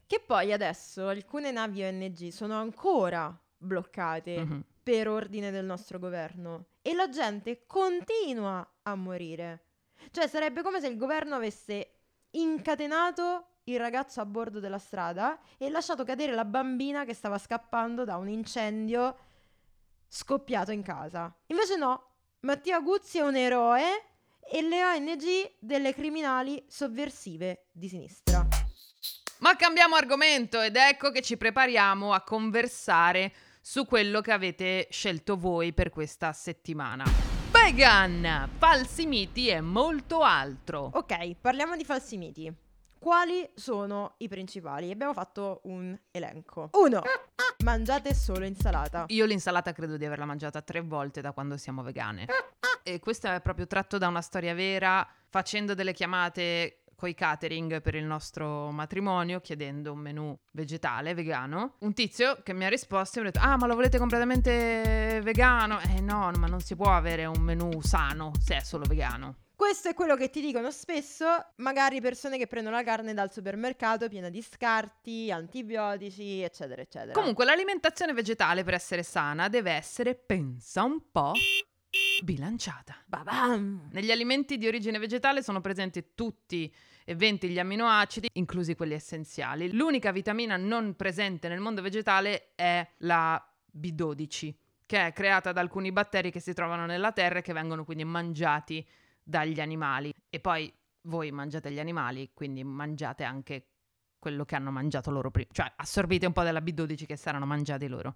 Che 0.06 0.21
poi 0.25 0.52
adesso 0.52 1.09
alcune 1.09 1.50
navi 1.50 1.82
ONG 1.82 2.28
sono 2.28 2.54
ancora 2.59 3.35
bloccate 3.56 4.44
Mhm. 4.44 4.64
per 4.82 5.09
ordine 5.09 5.50
del 5.50 5.64
nostro 5.64 5.99
governo 5.99 6.66
e 6.82 6.92
la 6.94 7.09
gente 7.09 7.64
continua 7.66 8.66
a 8.82 8.94
morire. 8.94 9.64
Cioè 10.11 10.28
sarebbe 10.28 10.62
come 10.62 10.80
se 10.80 10.88
il 10.88 10.97
governo 10.99 11.37
avesse 11.37 11.94
incatenato 12.32 13.47
il 13.64 13.78
ragazzo 13.78 14.21
a 14.21 14.26
bordo 14.26 14.61
della 14.61 14.78
strada 14.78 15.38
e 15.57 15.71
lasciato 15.71 16.04
cadere 16.04 16.33
la 16.33 16.45
bambina 16.45 17.04
che 17.04 17.14
stava 17.14 17.38
scappando 17.38 18.04
da 18.04 18.16
un 18.16 18.28
incendio 18.28 19.16
scoppiato 20.09 20.73
in 20.73 20.83
casa. 20.83 21.35
Invece 21.47 21.76
no, 21.76 22.11
Mattia 22.40 22.81
Guzzi 22.81 23.19
è 23.19 23.23
un 23.23 23.37
eroe 23.37 23.83
e 24.50 24.62
le 24.62 24.85
ONG 24.85 25.52
delle 25.61 25.95
criminali 25.95 26.64
sovversive 26.69 27.69
di 27.71 27.88
sinistra. 27.88 28.47
Ma 29.38 29.57
cambiamo 29.57 29.97
argomento 29.97 30.61
ed 30.61 30.76
ecco 30.76 31.11
che 31.11 31.23
ci 31.23 31.37
prepariamo 31.37 32.12
a 32.12 32.23
conversare 32.23 33.33
su 33.61 33.87
quello 33.87 34.21
che 34.21 34.33
avete 34.33 34.88
scelto 34.90 35.37
voi 35.37 35.73
per 35.73 35.90
questa 35.90 36.33
settimana. 36.33 37.04
Vegan, 37.50 38.50
falsi 38.59 39.07
miti 39.07 39.49
e 39.49 39.61
molto 39.61 40.23
altro. 40.23 40.90
Ok, 40.95 41.37
parliamo 41.40 41.76
di 41.76 41.85
falsi 41.85 42.16
miti. 42.16 42.62
Quali 43.02 43.50
sono 43.56 44.14
i 44.18 44.28
principali? 44.28 44.88
Abbiamo 44.92 45.12
fatto 45.12 45.62
un 45.64 45.99
elenco. 46.12 46.71
1. 46.71 47.02
Mangiate 47.64 48.14
solo 48.14 48.44
insalata. 48.44 49.06
Io 49.09 49.25
l'insalata 49.25 49.73
credo 49.73 49.97
di 49.97 50.04
averla 50.04 50.25
mangiata 50.25 50.62
tre 50.62 50.82
volte 50.82 51.21
da 51.21 51.32
quando 51.32 51.56
siamo 51.56 51.82
vegane. 51.82 52.26
E 52.85 53.00
questo 53.00 53.26
è 53.26 53.40
proprio 53.40 53.66
tratto 53.66 53.99
da 53.99 54.06
una 54.06 54.21
storia 54.21 54.54
vera, 54.54 55.04
facendo 55.28 55.75
delle 55.75 55.92
chiamate 55.92 56.85
coi 56.94 57.14
catering 57.14 57.82
per 57.82 57.97
il 57.97 58.04
nostro 58.04 58.71
matrimonio, 58.71 59.40
chiedendo 59.40 59.90
un 59.90 59.99
menù 59.99 60.38
vegetale, 60.52 61.12
vegano. 61.12 61.75
Un 61.80 61.94
tizio 61.94 62.38
che 62.44 62.52
mi 62.52 62.64
ha 62.64 62.68
risposto 62.68 63.18
e 63.18 63.23
mi 63.23 63.26
ha 63.26 63.30
detto, 63.32 63.44
ah 63.44 63.56
ma 63.56 63.66
lo 63.66 63.75
volete 63.75 63.99
completamente 63.99 65.21
vegano? 65.25 65.80
Eh 65.80 66.00
no, 66.00 66.30
ma 66.38 66.47
non 66.47 66.61
si 66.61 66.76
può 66.76 66.92
avere 66.92 67.25
un 67.25 67.40
menù 67.40 67.80
sano 67.80 68.30
se 68.38 68.59
è 68.59 68.61
solo 68.61 68.85
vegano. 68.87 69.38
Questo 69.62 69.90
è 69.90 69.95
quello 69.95 70.16
che 70.16 70.28
ti 70.28 70.40
dicono 70.40 70.73
spesso, 70.73 71.25
magari 71.59 72.00
persone 72.00 72.37
che 72.37 72.49
prendono 72.49 72.75
la 72.75 72.83
carne 72.83 73.14
dal 73.14 73.33
supermercato 73.33 74.09
piena 74.09 74.28
di 74.28 74.42
scarti, 74.42 75.31
antibiotici, 75.31 76.40
eccetera, 76.40 76.83
eccetera. 76.83 77.12
Comunque 77.12 77.45
l'alimentazione 77.45 78.12
vegetale 78.12 78.64
per 78.64 78.75
essere 78.75 79.04
sana 79.04 79.49
deve 79.49 79.71
essere, 79.71 80.16
pensa 80.16 80.83
un 80.83 81.12
po', 81.12 81.31
bilanciata. 82.25 82.97
Babam! 83.07 83.88
Negli 83.92 84.11
alimenti 84.11 84.59
di 84.59 84.66
origine 84.66 84.99
vegetale 84.99 85.45
sono 85.45 85.61
presenti 85.61 86.07
tutti 86.16 86.71
e 87.04 87.14
20 87.14 87.49
gli 87.49 87.61
amminoacidi, 87.61 88.31
inclusi 88.33 88.75
quelli 88.75 88.95
essenziali. 88.95 89.73
L'unica 89.73 90.11
vitamina 90.11 90.57
non 90.57 90.97
presente 90.97 91.47
nel 91.47 91.61
mondo 91.61 91.83
vegetale 91.83 92.50
è 92.57 92.85
la 92.99 93.40
B12, 93.78 94.54
che 94.87 95.07
è 95.07 95.12
creata 95.12 95.52
da 95.52 95.61
alcuni 95.61 95.92
batteri 95.92 96.33
che 96.33 96.40
si 96.40 96.52
trovano 96.52 96.85
nella 96.85 97.12
terra 97.12 97.38
e 97.38 97.42
che 97.42 97.52
vengono 97.52 97.85
quindi 97.85 98.02
mangiati 98.02 98.85
dagli 99.23 99.61
animali. 99.61 100.12
E 100.29 100.41
poi 100.41 100.73
voi 101.02 101.31
mangiate 101.31 101.71
gli 101.71 101.81
animali, 101.81 102.31
quindi 102.33 102.62
mangiate 102.64 103.25
anche 103.25 103.67
quello 104.19 104.45
che 104.45 104.55
hanno 104.55 104.71
mangiato 104.71 105.11
loro 105.11 105.31
prima, 105.33 105.49
cioè 105.50 105.73
assorbite 105.75 106.26
un 106.26 106.33
po' 106.33 106.45
della 106.45 106.61
B12 106.61 107.07
che 107.07 107.17
saranno 107.17 107.45
mangiati 107.45 107.88
loro. 107.88 108.14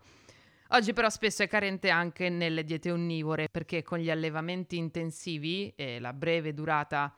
Oggi 0.70 0.92
però 0.92 1.08
spesso 1.08 1.42
è 1.42 1.48
carente 1.48 1.90
anche 1.90 2.28
nelle 2.28 2.64
diete 2.64 2.90
onnivore 2.90 3.48
perché 3.48 3.82
con 3.82 3.98
gli 3.98 4.10
allevamenti 4.10 4.76
intensivi 4.76 5.72
e 5.76 5.98
la 5.98 6.12
breve 6.12 6.54
durata 6.54 7.14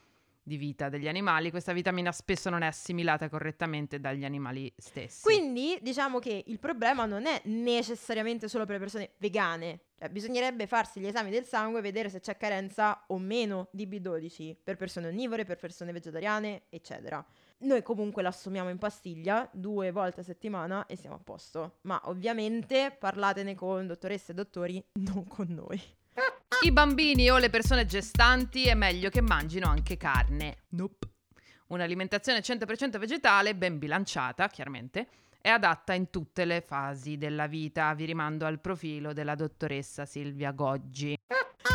di 0.49 0.57
vita 0.57 0.89
degli 0.89 1.07
animali, 1.07 1.51
questa 1.51 1.73
vitamina 1.73 2.11
spesso 2.11 2.51
non 2.51 2.63
è 2.63 2.67
assimilata 2.67 3.29
correttamente 3.29 4.01
dagli 4.01 4.25
animali 4.25 4.73
stessi. 4.77 5.23
Quindi 5.23 5.79
diciamo 5.81 6.19
che 6.19 6.43
il 6.47 6.59
problema 6.59 7.05
non 7.05 7.27
è 7.27 7.41
necessariamente 7.45 8.49
solo 8.49 8.65
per 8.65 8.75
le 8.75 8.81
persone 8.81 9.11
vegane. 9.19 9.83
Cioè, 9.99 10.09
bisognerebbe 10.11 10.67
farsi 10.67 11.01
gli 11.01 11.07
esami 11.07 11.31
del 11.31 11.45
sangue 11.45 11.81
e 11.81 11.83
vedere 11.83 12.09
se 12.09 12.21
c'è 12.21 12.37
carenza 12.37 13.05
o 13.09 13.19
meno 13.19 13.69
di 13.73 13.87
B12 13.87 14.57
per 14.63 14.77
persone 14.77 15.09
onnivore, 15.09 15.45
per 15.45 15.59
persone 15.59 15.93
vegetariane, 15.93 16.63
eccetera. 16.69 17.25
Noi 17.59 17.83
comunque 17.83 18.23
l'assumiamo 18.23 18.71
in 18.71 18.79
pastiglia 18.79 19.49
due 19.53 19.91
volte 19.91 20.21
a 20.21 20.25
settimana 20.25 20.87
e 20.87 20.95
siamo 20.95 21.17
a 21.17 21.21
posto. 21.21 21.79
Ma 21.83 22.01
ovviamente 22.05 22.97
parlatene 22.97 23.57
con 23.57 23.89
dottoresse 23.89 24.31
e 24.31 24.35
dottori, 24.37 24.85
non 25.01 25.27
con 25.27 25.49
noi. 25.49 25.81
I 26.61 26.73
bambini 26.73 27.31
o 27.31 27.39
le 27.39 27.51
persone 27.51 27.87
gestanti 27.87 28.65
è 28.65 28.75
meglio 28.75 29.11
che 29.11 29.21
mangino 29.21 29.69
anche 29.69 29.97
carne. 29.97 30.65
Nope. 30.71 31.09
Un'alimentazione 31.69 32.41
100% 32.41 32.99
vegetale, 32.99 33.55
ben 33.55 33.79
bilanciata, 33.79 34.49
chiaramente, 34.49 35.07
è 35.41 35.51
adatta 35.51 35.93
in 35.93 36.11
tutte 36.11 36.45
le 36.45 36.61
fasi 36.61 37.17
della 37.17 37.47
vita. 37.47 37.95
Vi 37.95 38.05
rimando 38.07 38.45
al 38.45 38.59
profilo 38.59 39.13
della 39.13 39.37
dottoressa 39.37 40.05
Silvia 40.05 40.51
Goggi. 40.51 41.17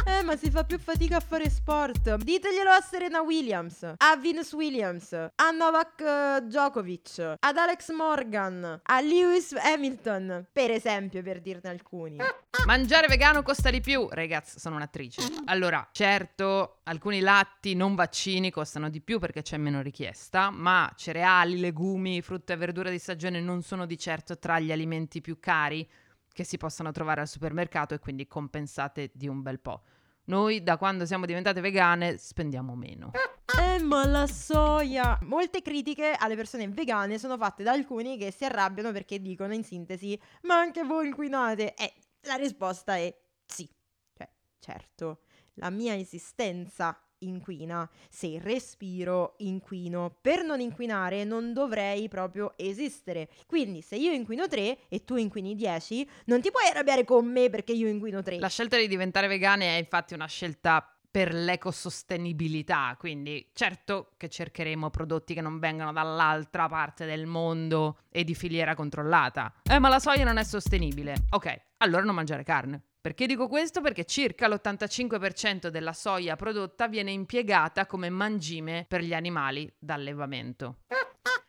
Eh, 0.05 0.23
ma 0.23 0.35
si 0.35 0.49
fa 0.49 0.63
più 0.63 0.79
fatica 0.79 1.17
a 1.17 1.19
fare 1.19 1.49
sport. 1.49 2.15
Diteglielo 2.15 2.69
a 2.69 2.81
Serena 2.81 3.21
Williams, 3.21 3.83
a 3.83 4.17
Venus 4.17 4.53
Williams, 4.53 5.13
a 5.13 5.51
Novak 5.51 6.01
eh, 6.01 6.41
Djokovic, 6.43 7.35
ad 7.39 7.57
Alex 7.57 7.91
Morgan, 7.91 8.81
a 8.81 9.01
Lewis 9.01 9.53
Hamilton, 9.53 10.47
per 10.51 10.71
esempio, 10.71 11.21
per 11.21 11.41
dirne 11.41 11.69
alcuni. 11.69 12.17
Mangiare 12.65 13.07
vegano 13.07 13.43
costa 13.43 13.69
di 13.69 13.81
più, 13.81 14.07
ragazzi, 14.09 14.59
sono 14.59 14.75
un'attrice. 14.77 15.21
Allora, 15.45 15.87
certo, 15.91 16.79
alcuni 16.83 17.19
latti 17.19 17.75
non 17.75 17.93
vaccini 17.93 18.51
costano 18.51 18.89
di 18.89 19.01
più 19.01 19.19
perché 19.19 19.41
c'è 19.41 19.57
meno 19.57 19.81
richiesta, 19.81 20.49
ma 20.49 20.91
cereali, 20.95 21.59
legumi, 21.59 22.21
frutta 22.21 22.53
e 22.53 22.57
verdura 22.57 22.89
di 22.89 22.99
stagione 22.99 23.41
non 23.41 23.61
sono 23.61 23.85
di 23.85 23.97
certo 23.97 24.37
tra 24.37 24.59
gli 24.59 24.71
alimenti 24.71 25.21
più 25.21 25.39
cari 25.39 25.87
che 26.33 26.43
si 26.43 26.57
possono 26.57 26.91
trovare 26.91 27.21
al 27.21 27.27
supermercato 27.27 27.93
e 27.93 27.99
quindi 27.99 28.27
compensate 28.27 29.11
di 29.13 29.29
un 29.29 29.41
bel 29.41 29.59
po'. 29.59 29.83
Noi 30.25 30.63
da 30.63 30.77
quando 30.77 31.05
siamo 31.05 31.25
diventate 31.25 31.61
vegane 31.61 32.17
spendiamo 32.17 32.75
meno. 32.75 33.11
Eh, 33.59 33.81
ma 33.83 34.05
la 34.05 34.25
soia! 34.25 35.19
Molte 35.23 35.61
critiche 35.61 36.15
alle 36.17 36.35
persone 36.35 36.67
vegane 36.69 37.19
sono 37.19 37.37
fatte 37.37 37.61
da 37.61 37.71
alcuni 37.71 38.17
che 38.17 38.31
si 38.31 38.45
arrabbiano 38.45 38.91
perché 38.91 39.21
dicono 39.21 39.53
in 39.53 39.63
sintesi: 39.63 40.19
Ma 40.43 40.55
anche 40.55 40.83
voi 40.83 41.07
inquinate? 41.07 41.73
Eh, 41.75 41.93
la 42.21 42.35
risposta 42.35 42.95
è 42.95 43.13
sì. 43.45 43.69
Cioè, 44.13 44.29
certo, 44.59 45.23
la 45.55 45.69
mia 45.69 45.95
esistenza 45.95 46.97
inquina. 47.27 47.89
Se 48.09 48.39
respiro, 48.41 49.35
inquino. 49.37 50.15
Per 50.21 50.43
non 50.43 50.59
inquinare 50.59 51.23
non 51.23 51.53
dovrei 51.53 52.07
proprio 52.07 52.53
esistere. 52.55 53.29
Quindi 53.45 53.81
se 53.81 53.95
io 53.95 54.11
inquino 54.11 54.47
3 54.47 54.89
e 54.89 55.03
tu 55.03 55.15
inquini 55.15 55.55
10, 55.55 56.09
non 56.25 56.41
ti 56.41 56.51
puoi 56.51 56.67
arrabbiare 56.67 57.03
con 57.03 57.25
me 57.25 57.49
perché 57.49 57.73
io 57.73 57.87
inquino 57.87 58.21
3. 58.21 58.39
La 58.39 58.47
scelta 58.47 58.77
di 58.77 58.87
diventare 58.87 59.27
vegane 59.27 59.75
è 59.75 59.79
infatti 59.79 60.13
una 60.13 60.27
scelta 60.27 60.87
per 61.13 61.31
l'ecosostenibilità, 61.31 62.95
quindi 62.97 63.51
certo 63.53 64.13
che 64.17 64.29
cercheremo 64.29 64.89
prodotti 64.89 65.35
che 65.35 65.41
non 65.41 65.59
vengano 65.59 65.93
dall'altra 65.93 66.67
parte 66.67 67.05
del 67.05 67.27
mondo 67.27 67.99
e 68.09 68.23
di 68.23 68.33
filiera 68.33 68.73
controllata. 68.73 69.53
Eh, 69.61 69.77
ma 69.77 69.89
la 69.89 69.99
soia 69.99 70.23
non 70.23 70.37
è 70.37 70.43
sostenibile. 70.43 71.13
Ok, 71.29 71.55
allora 71.77 72.01
non 72.01 72.15
mangiare 72.15 72.43
carne. 72.43 72.81
Perché 73.03 73.25
dico 73.25 73.49
questo? 73.49 73.81
Perché 73.81 74.05
circa 74.05 74.47
l'85% 74.47 75.67
della 75.67 75.91
soia 75.91 76.37
prodotta 76.37 76.87
viene 76.87 77.11
impiegata 77.11 77.85
come 77.85 78.09
mangime 78.09 78.85
per 78.87 79.01
gli 79.01 79.13
animali 79.13 79.69
d'allevamento. 79.77 80.77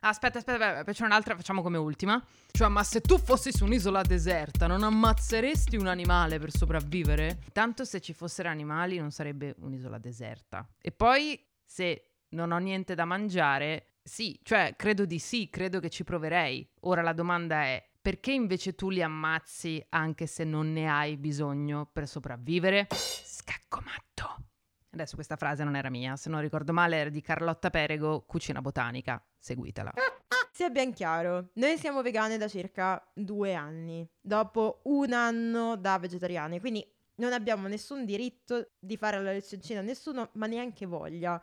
Aspetta, 0.01 0.39
aspetta, 0.39 0.71
aspetta, 0.71 0.93
c'è 0.93 1.05
un'altra, 1.05 1.37
facciamo 1.37 1.63
come 1.63 1.79
ultima. 1.79 2.21
Cioè, 2.51 2.67
ma 2.67 2.83
se 2.83 3.01
tu 3.03 3.19
fossi 3.19 3.53
su 3.53 3.67
un'isola 3.67 4.03
deserta, 4.03 4.67
non 4.67 4.83
ammazzeresti 4.83 5.77
un 5.77 5.87
animale 5.87 6.41
per 6.41 6.51
sopravvivere? 6.51 7.39
Tanto 7.53 7.85
se 7.85 8.01
ci 8.01 8.15
fossero 8.15 8.49
animali 8.49 8.99
non 8.99 9.13
sarebbe 9.13 9.55
un'isola 9.61 9.99
deserta. 9.99 10.69
E 10.81 10.91
poi, 10.91 11.41
se 11.65 12.17
non 12.31 12.51
ho 12.51 12.59
niente 12.59 12.97
da 12.97 13.05
mangiare, 13.05 13.99
sì, 14.03 14.37
cioè, 14.43 14.75
credo 14.77 15.07
di 15.07 15.21
sì, 15.21 15.49
credo 15.51 15.79
che 15.79 15.89
ci 15.89 16.03
proverei. 16.03 16.69
Ora 16.81 17.01
la 17.01 17.13
domanda 17.13 17.63
è, 17.63 17.81
perché 18.05 18.33
invece 18.33 18.75
tu 18.75 18.91
li 18.91 19.03
ammazzi 19.03 19.83
anche 19.89 20.27
se 20.27 20.45
non 20.45 20.75
ne 20.75 20.91
hai 20.91 21.17
bisogno 21.17 21.89
per 21.91 22.07
sopravvivere? 22.07 22.87
Scacco 22.91 23.81
matto. 23.81 24.45
Adesso 24.91 25.15
questa 25.15 25.37
frase 25.37 25.65
non 25.65 25.75
era 25.75 25.89
mia, 25.89 26.15
se 26.15 26.29
non 26.29 26.43
ricordo 26.43 26.75
male 26.75 26.97
era 26.97 27.09
di 27.09 27.23
Carlotta 27.23 27.71
Perego, 27.71 28.27
Cucina 28.27 28.61
Botanica. 28.61 29.25
Seguitela. 29.39 29.91
Sia 30.53 30.69
ben 30.69 30.93
chiaro, 30.93 31.49
noi 31.55 31.79
siamo 31.79 32.03
vegane 32.03 32.37
da 32.37 32.47
circa 32.47 33.03
due 33.15 33.55
anni, 33.55 34.07
dopo 34.21 34.83
un 34.85 35.15
anno 35.15 35.75
da 35.79 35.99
vegetariani, 35.99 36.61
quindi 36.61 36.87
non 37.17 37.33
abbiamo 37.33 37.69
nessun 37.69 38.05
diritto 38.05 38.73
di 38.79 38.99
fare 38.99 39.23
la 39.23 39.33
lezioncina 39.33 39.81
a 39.81 39.83
nessuno, 39.83 40.29
ma 40.35 40.45
neanche 40.45 40.85
voglia. 40.85 41.43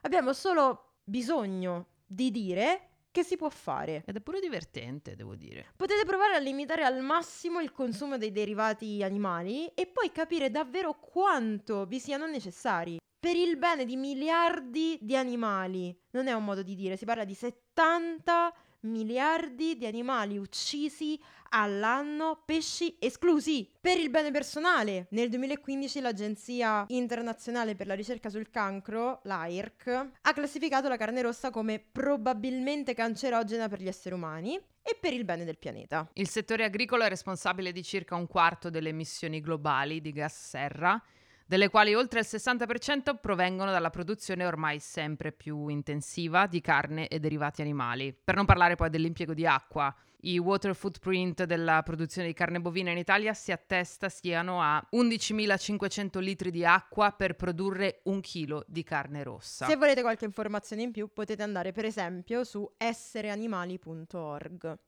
Abbiamo 0.00 0.32
solo 0.32 0.94
bisogno 1.04 1.86
di 2.04 2.32
dire 2.32 2.89
che 3.10 3.22
si 3.22 3.36
può 3.36 3.48
fare. 3.48 4.02
Ed 4.06 4.16
è 4.16 4.20
pure 4.20 4.40
divertente, 4.40 5.16
devo 5.16 5.34
dire. 5.34 5.72
Potete 5.76 6.04
provare 6.04 6.34
a 6.34 6.38
limitare 6.38 6.84
al 6.84 7.00
massimo 7.02 7.60
il 7.60 7.72
consumo 7.72 8.18
dei 8.18 8.32
derivati 8.32 9.02
animali 9.02 9.66
e 9.74 9.86
poi 9.86 10.12
capire 10.12 10.50
davvero 10.50 10.94
quanto 10.94 11.86
vi 11.86 11.98
siano 11.98 12.26
necessari. 12.26 12.98
Per 13.18 13.36
il 13.36 13.58
bene 13.58 13.84
di 13.84 13.96
miliardi 13.96 14.98
di 15.00 15.16
animali. 15.16 15.94
Non 16.12 16.26
è 16.26 16.32
un 16.32 16.44
modo 16.44 16.62
di 16.62 16.74
dire, 16.74 16.96
si 16.96 17.04
parla 17.04 17.24
di 17.24 17.34
70 17.34 18.54
miliardi 18.82 19.76
di 19.76 19.84
animali 19.84 20.38
uccisi 20.38 21.20
all'anno, 21.50 22.42
pesci 22.44 22.96
esclusi, 22.98 23.68
per 23.80 23.98
il 23.98 24.10
bene 24.10 24.30
personale. 24.30 25.06
Nel 25.10 25.28
2015 25.28 26.00
l'Agenzia 26.00 26.84
internazionale 26.88 27.74
per 27.74 27.86
la 27.86 27.94
ricerca 27.94 28.28
sul 28.28 28.50
cancro, 28.50 29.20
l'AIRC, 29.24 30.08
ha 30.20 30.32
classificato 30.32 30.88
la 30.88 30.96
carne 30.96 31.22
rossa 31.22 31.50
come 31.50 31.78
probabilmente 31.78 32.94
cancerogena 32.94 33.68
per 33.68 33.80
gli 33.80 33.88
esseri 33.88 34.14
umani 34.14 34.56
e 34.82 34.96
per 34.98 35.12
il 35.12 35.24
bene 35.24 35.44
del 35.44 35.58
pianeta. 35.58 36.08
Il 36.14 36.28
settore 36.28 36.64
agricolo 36.64 37.04
è 37.04 37.08
responsabile 37.08 37.72
di 37.72 37.82
circa 37.82 38.14
un 38.14 38.26
quarto 38.26 38.70
delle 38.70 38.88
emissioni 38.88 39.40
globali 39.40 40.00
di 40.00 40.12
gas 40.12 40.48
serra 40.48 41.02
delle 41.50 41.68
quali 41.68 41.96
oltre 41.96 42.20
il 42.20 42.26
60% 42.30 43.16
provengono 43.20 43.72
dalla 43.72 43.90
produzione 43.90 44.46
ormai 44.46 44.78
sempre 44.78 45.32
più 45.32 45.66
intensiva 45.66 46.46
di 46.46 46.60
carne 46.60 47.08
e 47.08 47.18
derivati 47.18 47.60
animali. 47.60 48.14
Per 48.14 48.36
non 48.36 48.44
parlare 48.44 48.76
poi 48.76 48.88
dell'impiego 48.88 49.34
di 49.34 49.44
acqua. 49.44 49.92
I 50.22 50.38
water 50.38 50.74
footprint 50.74 51.44
della 51.44 51.82
produzione 51.82 52.28
di 52.28 52.34
carne 52.34 52.60
bovina 52.60 52.90
in 52.90 52.98
Italia 52.98 53.34
si 53.34 53.52
attesta 53.52 54.08
siano 54.08 54.60
a 54.60 54.84
11.500 54.92 56.18
litri 56.20 56.50
di 56.50 56.64
acqua 56.64 57.12
per 57.12 57.36
produrre 57.36 58.00
un 58.04 58.20
chilo 58.20 58.64
di 58.66 58.82
carne 58.82 59.22
rossa. 59.22 59.66
Se 59.66 59.76
volete 59.76 60.02
qualche 60.02 60.24
informazione 60.24 60.82
in 60.82 60.90
più 60.90 61.12
potete 61.12 61.42
andare 61.42 61.72
per 61.72 61.84
esempio 61.84 62.44
su 62.44 62.68
essereanimali.org. 62.76 64.78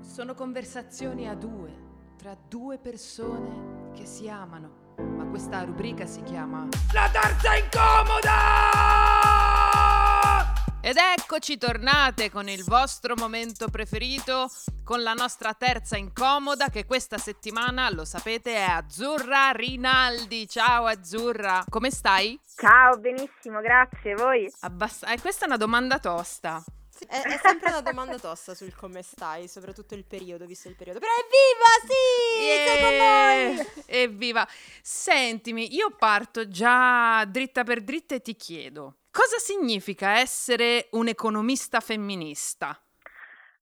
Sono 0.00 0.34
conversazioni 0.34 1.28
a 1.28 1.34
due, 1.34 1.72
tra 2.16 2.36
due 2.48 2.78
persone 2.78 3.92
che 3.94 4.04
si 4.04 4.28
amano 4.28 4.82
ma 4.96 5.26
questa 5.26 5.64
rubrica 5.64 6.06
si 6.06 6.22
chiama 6.22 6.68
La 6.92 7.10
terza 7.10 7.56
incomoda! 7.56 9.43
Ed 10.86 10.98
eccoci 10.98 11.56
tornate 11.56 12.30
con 12.30 12.46
il 12.46 12.62
vostro 12.62 13.14
momento 13.16 13.68
preferito, 13.68 14.50
con 14.84 15.02
la 15.02 15.14
nostra 15.14 15.54
terza 15.54 15.96
incomoda 15.96 16.68
che 16.68 16.84
questa 16.84 17.16
settimana, 17.16 17.88
lo 17.88 18.04
sapete, 18.04 18.54
è 18.54 18.64
Azzurra 18.64 19.52
Rinaldi. 19.52 20.46
Ciao 20.46 20.84
Azzurra, 20.84 21.64
come 21.70 21.90
stai? 21.90 22.38
Ciao, 22.54 22.98
benissimo, 22.98 23.62
grazie. 23.62 24.12
Voi? 24.14 24.52
Abbast- 24.60 25.08
eh, 25.08 25.18
questa 25.22 25.46
è 25.46 25.48
una 25.48 25.56
domanda 25.56 25.98
tosta. 25.98 26.62
È, 27.08 27.18
è, 27.18 27.40
sempre 27.42 27.70
una 27.70 27.80
domanda 27.80 28.18
tosta 28.18 28.54
sul 28.54 28.74
come 28.74 29.00
stai, 29.00 29.48
soprattutto 29.48 29.94
il 29.94 30.04
periodo, 30.04 30.44
visto 30.44 30.68
il 30.68 30.76
periodo. 30.76 30.98
Però 30.98 31.12
evviva, 31.14 31.94
sì! 31.94 32.42
Yeah! 32.44 33.66
Evviva! 33.86 34.46
Sentimi, 34.82 35.74
io 35.74 35.96
parto 35.98 36.46
già 36.46 37.24
dritta 37.24 37.64
per 37.64 37.80
dritta 37.80 38.16
e 38.16 38.20
ti 38.20 38.36
chiedo, 38.36 38.98
cosa 39.14 39.38
significa 39.38 40.18
essere 40.18 40.88
un 40.90 41.06
economista 41.06 41.78
femminista? 41.78 42.76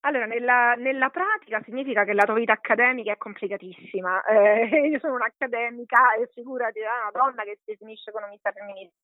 Allora, 0.04 0.24
nella, 0.24 0.74
nella, 0.74 1.10
pratica 1.10 1.60
significa 1.62 2.04
che 2.04 2.14
la 2.14 2.24
tua 2.24 2.34
vita 2.34 2.54
accademica 2.54 3.12
è 3.12 3.16
complicatissima. 3.18 4.24
Eh, 4.24 4.88
io 4.90 4.98
sono 4.98 5.14
un'accademica 5.14 6.14
e 6.14 6.28
figurati, 6.32 6.80
è 6.80 6.82
una 6.82 7.10
donna 7.12 7.44
che 7.44 7.58
si 7.58 7.70
definisce 7.70 8.10
economista 8.10 8.50
femminista. 8.50 8.96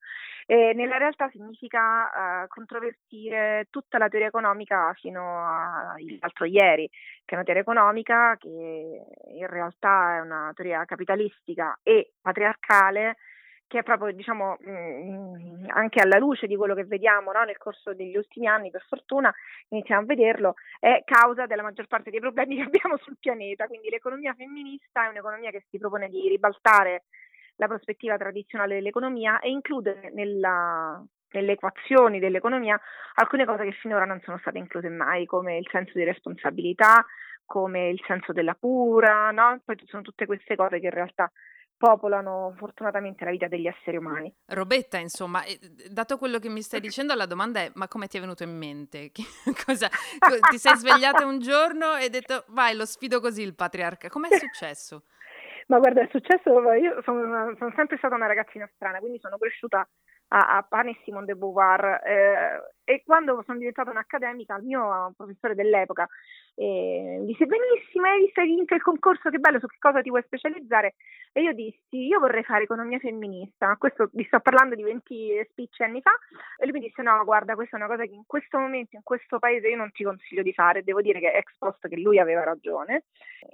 Eh, 0.47 0.73
nella 0.75 0.97
realtà 0.97 1.29
significa 1.31 2.43
uh, 2.43 2.49
controvertire 2.49 3.69
tutta 3.71 3.99
la 3.99 4.09
teoria 4.09 4.29
economica 4.29 4.93
fino 4.95 5.21
all'altro 5.47 6.47
ieri, 6.47 6.89
che 6.89 7.33
è 7.33 7.35
una 7.35 7.45
teoria 7.45 7.63
economica 7.63 8.37
che 8.39 8.49
in 8.49 9.47
realtà 9.47 10.17
è 10.17 10.21
una 10.21 10.51
teoria 10.55 10.85
capitalistica 10.87 11.79
e 11.83 12.15
patriarcale 12.21 13.19
che 13.69 13.81
è 13.81 13.83
proprio, 13.83 14.13
diciamo, 14.13 14.57
mh, 14.59 14.71
mm, 14.71 15.65
anche 15.69 16.01
alla 16.01 16.19
luce 16.19 16.47
di 16.47 16.57
quello 16.57 16.75
che 16.75 16.85
vediamo 16.85 17.31
no? 17.31 17.45
nel 17.45 17.59
corso 17.59 17.95
degli 17.95 18.17
ultimi 18.17 18.49
anni, 18.49 18.71
per 18.71 18.85
fortuna 18.89 19.33
iniziamo 19.69 20.03
a 20.03 20.05
vederlo, 20.07 20.55
è 20.81 21.03
causa 21.05 21.47
della 21.47 21.63
maggior 21.63 21.87
parte 21.87 22.11
dei 22.11 22.19
problemi 22.19 22.57
che 22.57 22.63
abbiamo 22.63 22.97
sul 22.97 23.19
pianeta. 23.21 23.67
Quindi 23.67 23.91
l'economia 23.91 24.35
femminista 24.35 25.05
è 25.05 25.09
un'economia 25.09 25.51
che 25.51 25.67
si 25.69 25.79
propone 25.79 26.09
di 26.09 26.29
ribaltare 26.29 27.05
la 27.57 27.67
prospettiva 27.67 28.17
tradizionale 28.17 28.75
dell'economia 28.75 29.39
e 29.41 29.51
include 29.51 30.11
nella, 30.15 31.05
nelle 31.33 31.53
equazioni 31.53 32.21
dell'economia 32.21 32.81
alcune 33.15 33.45
cose 33.45 33.65
che 33.65 33.73
finora 33.73 34.07
non 34.07 34.21
sono 34.23 34.39
state 34.39 34.59
incluse 34.59 34.89
mai, 34.89 35.27
come 35.27 35.59
il 35.59 35.69
senso 35.71 35.93
di 35.95 36.05
responsabilità, 36.05 37.05
come 37.45 37.89
il 37.89 38.01
senso 38.07 38.33
della 38.33 38.55
cura, 38.55 39.31
no? 39.31 39.61
Poi 39.65 39.77
sono 39.87 40.03
tutte 40.03 40.25
queste 40.25 40.57
cose 40.57 40.81
che 40.81 40.87
in 40.87 40.93
realtà 40.93 41.31
popolano 41.79 42.53
fortunatamente 42.57 43.25
la 43.25 43.31
vita 43.31 43.47
degli 43.47 43.67
esseri 43.67 43.97
umani. 43.97 44.31
Robetta, 44.47 44.99
insomma, 44.99 45.43
dato 45.91 46.19
quello 46.19 46.39
che 46.39 46.51
mi 46.51 46.61
stai 46.61 46.81
dicendo, 46.83 47.15
la 47.15 47.25
domanda 47.25 47.61
è: 47.61 47.71
ma 47.75 47.89
come 47.89 48.09
ti 48.09 48.19
è 48.19 48.21
venuto 48.21 48.43
in 48.43 48.55
mente? 48.55 49.11
Cosa, 49.65 49.89
ti 50.51 50.59
sei 50.59 50.77
svegliata 50.77 51.25
un 51.25 51.39
giorno 51.39 51.95
e 51.97 52.03
hai 52.03 52.11
detto 52.11 52.45
vai, 52.49 52.77
lo 52.77 52.85
sfido 52.85 53.21
così 53.21 53.43
il 53.43 53.55
patriarca? 53.55 54.09
Com'è 54.11 54.37
successo? 54.37 55.05
Ma 55.69 55.79
guarda, 55.79 56.01
è 56.03 56.09
successo, 56.11 56.51
io 56.73 57.03
sono, 57.03 57.55
sono 57.59 57.73
sempre 57.77 57.99
stata 57.99 58.15
una 58.15 58.27
ragazzina 58.27 58.69
strana, 58.75 59.01
quindi 59.01 59.19
sono 59.21 59.37
cresciuta 59.37 59.87
a, 60.29 60.57
a 60.57 60.63
Paris 60.63 60.97
Simone 61.05 61.27
de 61.27 61.35
Beauvoir 61.35 62.01
eh, 62.07 62.75
e 62.89 63.03
quando 63.05 63.43
sono 63.45 63.59
diventata 63.59 63.91
un'accademica 63.91 64.57
il 64.57 64.65
mio 64.65 65.13
professore 65.15 65.55
dell'epoca 65.55 66.09
eh, 66.55 67.21
disse 67.23 67.45
benissimo 67.45 68.07
hai 68.07 68.25
visto 68.25 68.43
vinto 68.43 68.75
il 68.75 68.81
concorso 68.81 69.29
che 69.29 69.39
bello 69.39 69.61
su 69.61 69.67
che 69.67 69.77
cosa 69.79 70.01
ti 70.01 70.09
vuoi 70.09 70.23
specializzare? 70.25 70.95
E 71.33 71.43
io 71.43 71.53
dissi 71.53 72.09
io 72.09 72.19
vorrei 72.19 72.43
fare 72.43 72.65
economia 72.65 72.99
femminista. 72.99 73.77
Questo 73.79 74.09
vi 74.13 74.25
sto 74.25 74.41
parlando 74.41 74.75
di 74.75 74.83
20 74.83 75.47
spicci 75.51 75.85
anni 75.85 76.01
fa. 76.01 76.11
E 76.57 76.65
lui 76.65 76.81
mi 76.81 76.87
disse 76.87 77.03
no 77.03 77.23
guarda 77.25 77.55
questa 77.55 77.77
è 77.77 77.81
una 77.81 77.89
cosa 77.89 78.03
che 78.05 78.15
in 78.15 78.25
questo 78.27 78.59
momento 78.59 78.97
in 78.97 79.03
questo 79.05 79.39
paese 79.39 79.69
io 79.69 79.77
non 79.77 79.93
ti 79.93 80.03
consiglio 80.03 80.43
di 80.43 80.53
fare. 80.53 80.83
Devo 80.83 81.01
dire 81.01 81.21
che 81.21 81.31
ex 81.31 81.55
post 81.59 81.87
che 81.87 81.97
lui 81.97 82.19
aveva 82.19 82.43
ragione. 82.43 83.05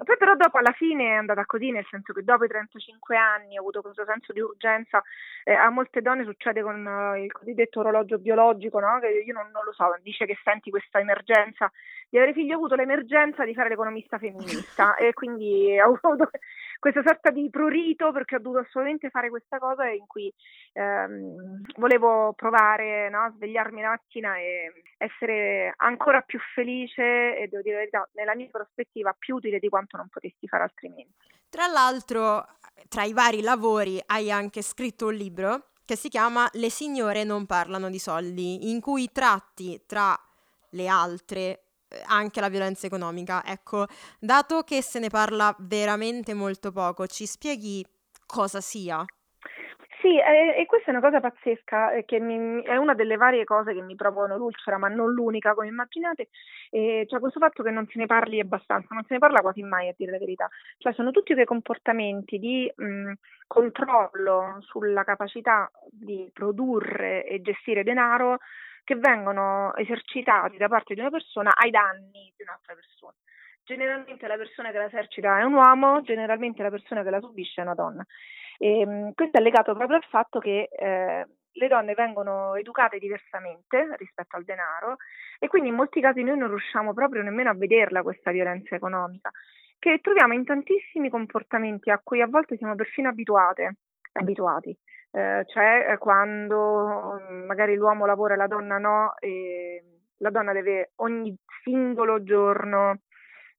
Poi 0.03 0.17
però 0.17 0.35
dopo 0.35 0.57
alla 0.57 0.73
fine 0.73 1.09
è 1.09 1.17
andata 1.17 1.45
così 1.45 1.73
nel 1.73 1.87
senso 1.91 2.15
che 2.15 2.23
dopo 2.23 2.45
i 2.45 2.49
35 2.49 3.17
anni 3.17 3.59
ho 3.59 3.61
avuto 3.61 3.83
questo 3.83 4.05
senso 4.07 4.33
di 4.33 4.41
urgenza 4.41 5.03
eh, 5.45 5.53
a 5.53 5.69
molte 5.69 6.01
donne 6.01 6.25
succede 6.25 6.63
con 6.63 6.87
uh, 6.87 7.17
il 7.17 7.31
cosiddetto 7.31 7.81
orologio 7.81 8.19
biologico, 8.19 8.81
no? 8.81 8.99
che 8.99 9.24
io 9.25 9.35
non, 9.35 9.51
non, 9.51 9.65
lo 9.65 9.73
so, 9.73 9.85
dice 10.03 10.27
che 10.27 10.39
senti 10.43 10.71
questa 10.71 10.99
emergenza 10.99 11.71
di 12.09 12.17
avere 12.19 12.33
figli, 12.33 12.53
ho 12.53 12.57
avuto 12.57 12.75
l'emergenza 12.75 13.45
di 13.45 13.55
fare 13.55 13.71
l'economista 13.71 14.19
femminista 14.19 14.95
e 14.97 15.13
quindi 15.13 15.79
ho 15.81 15.99
avuto 16.01 16.31
questa 16.79 17.03
sorta 17.05 17.31
di 17.31 17.49
prurito 17.51 18.13
perché 18.13 18.37
ho 18.37 18.41
dovuto 18.41 18.61
assolutamente 18.61 19.11
fare 19.11 19.31
questa 19.31 19.59
cosa 19.59 19.89
in 19.89 20.07
cui 20.07 20.33
ehm, 20.75 21.63
volevo 21.77 22.35
provare 22.35 23.09
no? 23.09 23.23
a 23.23 23.33
svegliarmi 23.35 23.81
la 23.81 23.89
mattina 23.89 24.37
e 24.37 24.71
essere 24.99 25.73
ancora 25.77 26.21
più 26.21 26.39
felice 26.55 27.37
e 27.37 27.49
devo 27.49 27.63
dire 27.63 27.75
la 27.75 27.81
verità, 27.81 28.09
nella 28.13 28.35
mia 28.35 28.49
prospettiva 28.51 29.15
più 29.19 29.37
utile 29.37 29.59
di 29.59 29.69
quanto 29.69 29.97
non 29.97 30.09
potessi 30.09 30.47
fare 30.47 30.65
altrimenti. 30.65 31.15
Tra 31.49 31.67
l'altro, 31.67 32.47
tra 32.89 33.05
i 33.05 33.13
vari 33.13 33.41
lavori 33.41 34.01
hai 34.07 34.31
anche 34.31 34.63
scritto 34.63 35.07
un 35.07 35.15
libro 35.15 35.71
che 35.85 35.97
si 35.97 36.09
chiama 36.09 36.49
Le 36.53 36.71
signore 36.71 37.25
non 37.25 37.47
parlano 37.47 37.91
di 37.91 37.99
soldi, 37.99 38.71
in 38.71 38.81
cui 38.81 39.11
tratti 39.13 39.83
tra 39.87 40.19
le 40.71 40.89
altre 40.89 41.65
anche 42.07 42.41
la 42.41 42.49
violenza 42.49 42.87
economica. 42.87 43.45
Ecco, 43.45 43.87
dato 44.19 44.63
che 44.63 44.83
se 44.83 44.99
ne 44.99 45.09
parla 45.09 45.55
veramente 45.61 46.35
molto 46.35 46.73
poco, 46.73 47.07
ci 47.07 47.27
spieghi 47.27 47.85
cosa 48.27 48.61
sia? 48.61 49.05
Sì, 50.05 50.19
e, 50.19 50.61
e 50.61 50.67
questa 50.67 50.89
è 50.89 50.95
una 50.95 51.01
cosa 51.01 51.19
pazzesca, 51.21 51.93
eh, 51.93 52.05
che 52.05 52.21
mi, 52.21 52.63
è 52.63 52.77
una 52.77 52.93
delle 52.93 53.17
varie 53.17 53.45
cose 53.45 53.73
che 53.73 53.81
mi 53.81 53.95
provocano 53.95 54.37
l'ulcera, 54.37 54.77
ma 54.77 54.89
non 54.89 55.11
l'unica, 55.11 55.55
come 55.55 55.69
immaginate, 55.69 56.29
e 56.69 57.07
cioè 57.09 57.21
questo 57.21 57.41
fatto 57.41 57.63
che 57.63 57.71
non 57.71 57.87
se 57.87 57.99
ne 57.99 58.05
parli 58.05 58.39
abbastanza, 58.39 58.89
non 58.95 59.05
se 59.05 59.15
ne 59.15 59.19
parla 59.19 59.41
quasi 59.41 59.63
mai 59.63 59.89
a 59.89 59.95
dire 59.97 60.11
la 60.13 60.19
verità, 60.19 60.47
cioè 60.77 60.93
sono 60.93 61.11
tutti 61.11 61.33
quei 61.33 61.47
comportamenti 61.47 62.39
di 62.39 62.71
mh, 62.77 63.13
controllo 63.47 64.59
sulla 64.61 65.05
capacità 65.05 65.71
di 65.91 66.29
produrre 66.35 67.25
e 67.25 67.41
gestire 67.41 67.83
denaro 67.83 68.41
che 68.85 68.97
vengono 68.97 69.75
esercitati 69.77 70.59
da 70.59 70.69
parte 70.69 70.93
di 70.93 71.01
una 71.01 71.09
persona 71.11 71.51
ai 71.55 71.71
danni 71.71 72.31
di 72.37 72.43
un'altra 72.43 72.75
persona. 72.75 73.15
Generalmente 73.65 74.27
la 74.27 74.37
persona 74.37 74.71
che 74.71 74.77
la 74.77 74.85
esercita 74.85 75.39
è 75.39 75.43
un 75.45 75.55
uomo, 75.55 76.03
generalmente 76.03 76.63
la 76.63 76.69
persona 76.69 77.03
che 77.03 77.09
la 77.09 77.21
subisce 77.21 77.63
è 77.63 77.65
una 77.65 77.73
donna. 77.73 78.05
E, 78.59 78.81
ehm, 78.81 79.13
questo 79.15 79.39
è 79.39 79.41
legato 79.41 79.75
proprio 79.75 79.97
al 79.97 80.05
fatto 80.05 80.39
che 80.39 80.69
eh, 80.71 81.27
le 81.57 81.69
donne 81.69 81.95
vengono 81.95 82.55
educate 82.57 82.99
diversamente 82.99 83.95
rispetto 83.97 84.37
al 84.37 84.45
denaro 84.45 84.97
e 85.39 85.49
quindi 85.49 85.69
in 85.69 85.75
molti 85.75 86.01
casi 86.01 86.23
noi 86.23 86.39
non 86.39 86.49
riusciamo 86.49 86.93
proprio 86.93 87.23
nemmeno 87.23 87.51
a 87.51 87.55
vederla 87.55 88.03
questa 88.03 88.31
violenza 88.31 88.75
economica, 88.75 89.31
che 89.79 90.01
troviamo 90.03 90.35
in 90.35 90.45
tantissimi 90.45 91.11
comportamenti 91.11 91.91
a 91.91 92.01
cui 92.03 92.21
a 92.21 92.27
volte 92.27 92.57
siamo 92.57 92.75
perfino 92.75 93.09
abituate, 93.09 93.77
abituati. 94.13 94.77
Eh, 95.11 95.45
cioè 95.47 95.93
eh, 95.93 95.99
quando 95.99 97.21
mm, 97.31 97.45
magari 97.45 97.77
l'uomo 97.77 98.05
lavora 98.05 98.35
e 98.35 98.37
la 98.37 98.49
donna 98.49 98.79
no, 98.79 99.15
e 99.21 99.83
la 100.19 100.31
donna 100.31 100.53
deve 100.53 100.93
ogni 100.97 101.37
singolo 101.63 102.25
giorno 102.25 102.99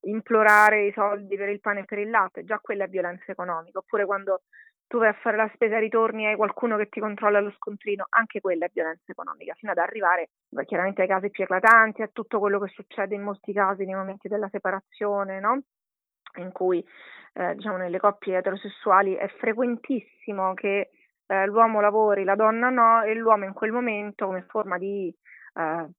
implorare 0.02 0.86
i 0.88 0.92
soldi 0.92 1.38
per 1.38 1.50
il 1.50 1.62
pane 1.62 1.82
e 1.82 1.86
per 1.86 2.00
il 2.00 2.10
latte, 2.10 2.44
già 2.44 2.60
quella 2.60 2.84
è 2.86 2.88
violenza 2.88 3.32
economica, 3.32 3.80
oppure 3.80 4.06
quando 4.06 4.42
tu 4.88 5.00
vai 5.00 5.10
a 5.10 5.14
fare 5.14 5.38
la 5.38 5.50
spesa, 5.54 5.80
ritorni 5.80 6.26
hai 6.26 6.36
qualcuno 6.36 6.78
che 6.78 6.90
ti 6.90 7.00
controlla 7.00 7.40
lo 7.40 7.52
scontrino, 7.52 8.06
anche 8.10 8.42
quella 8.42 8.66
è 8.66 8.70
violenza 8.74 9.12
economica, 9.12 9.54
fino 9.56 9.72
ad 9.72 9.78
arrivare 9.78 10.30
chiaramente 10.66 11.02
ai 11.02 11.08
casi 11.08 11.30
più 11.30 11.44
eclatanti, 11.44 12.02
a 12.02 12.10
tutto 12.12 12.40
quello 12.40 12.60
che 12.60 12.70
succede 12.70 13.16
in 13.16 13.24
molti 13.24 13.54
casi 13.54 13.86
nei 13.86 13.96
momenti 13.96 14.28
della 14.28 14.50
separazione, 14.50 15.40
no? 15.40 15.62
in 16.38 16.52
cui 16.52 16.86
eh, 17.34 17.56
diciamo 17.56 17.78
nelle 17.78 18.00
coppie 18.00 18.38
eterosessuali 18.38 19.14
è 19.16 19.28
frequentissimo 19.28 20.54
che 20.54 20.90
eh, 21.28 21.46
l'uomo 21.46 21.82
lavori, 21.82 22.24
la 22.24 22.36
donna 22.36 22.70
no, 22.70 23.02
e 23.04 23.14
l'uomo 23.16 23.46
in 23.46 23.54
quel 23.54 23.72
momento 23.72 24.26
come 24.26 24.46
forma 24.48 24.78
di 24.78 25.14
eh, 25.56 25.90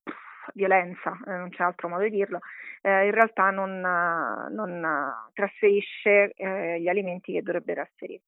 violenza, 0.54 1.18
eh, 1.26 1.32
non 1.32 1.48
c'è 1.50 1.62
altro 1.62 1.88
modo 1.88 2.02
di 2.04 2.10
dirlo, 2.10 2.40
eh, 2.82 3.06
in 3.06 3.10
realtà 3.12 3.50
non, 3.50 3.80
non 3.80 5.12
trasferisce 5.32 6.32
eh, 6.34 6.80
gli 6.80 6.88
alimenti 6.88 7.32
che 7.32 7.42
dovrebbe 7.42 7.74
trasferire. 7.74 8.22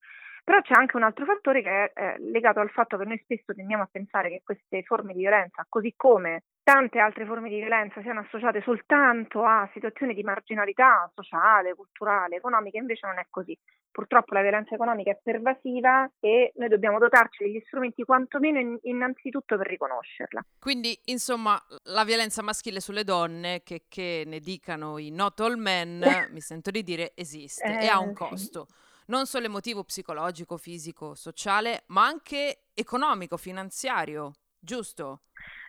Però 0.49 0.61
c'è 0.61 0.73
anche 0.73 0.95
un 0.95 1.03
altro 1.03 1.25
fattore 1.25 1.61
che 1.61 1.69
è 1.69 1.91
eh, 1.93 2.15
legato 2.31 2.59
al 2.59 2.71
fatto 2.71 2.97
che 2.97 3.05
noi 3.05 3.21
spesso 3.23 3.53
tendiamo 3.53 3.83
a 3.83 3.89
pensare 3.91 4.29
che 4.29 4.41
queste 4.43 4.81
forme 4.81 5.13
di 5.13 5.19
violenza, 5.19 5.63
così 5.69 5.93
come 5.95 6.45
tante 6.63 6.97
altre 6.97 7.27
forme 7.27 7.49
di 7.49 7.59
violenza, 7.59 8.01
siano 8.01 8.21
associate 8.21 8.59
soltanto 8.63 9.43
a 9.43 9.69
situazioni 9.73 10.15
di 10.15 10.23
marginalità 10.23 11.07
sociale, 11.13 11.75
culturale, 11.75 12.37
economica, 12.37 12.79
invece 12.79 13.05
non 13.05 13.19
è 13.19 13.27
così. 13.29 13.55
Purtroppo 13.91 14.33
la 14.33 14.41
violenza 14.41 14.73
economica 14.73 15.11
è 15.11 15.19
pervasiva 15.21 16.09
e 16.19 16.51
noi 16.55 16.67
dobbiamo 16.67 16.97
dotarci 16.97 17.43
degli 17.43 17.61
strumenti 17.67 18.03
quantomeno 18.03 18.79
innanzitutto 18.81 19.55
per 19.55 19.67
riconoscerla. 19.67 20.43
Quindi, 20.57 20.99
insomma, 21.05 21.63
la 21.83 22.03
violenza 22.03 22.41
maschile 22.41 22.79
sulle 22.79 23.03
donne, 23.03 23.61
che, 23.61 23.83
che 23.87 24.23
ne 24.25 24.39
dicano 24.39 24.97
i 24.97 25.11
not 25.11 25.39
all 25.41 25.59
men, 25.59 25.99
mi 26.33 26.41
sento 26.41 26.71
di 26.71 26.81
dire, 26.81 27.11
esiste 27.13 27.81
eh, 27.81 27.83
e 27.83 27.87
ha 27.87 27.99
un 27.99 28.13
costo. 28.13 28.65
Sì 28.67 28.87
non 29.09 29.25
solo 29.25 29.45
emotivo, 29.45 29.83
psicologico, 29.83 30.57
fisico, 30.57 31.15
sociale, 31.15 31.83
ma 31.87 32.05
anche 32.05 32.65
economico, 32.73 33.37
finanziario, 33.37 34.33
giusto? 34.59 35.21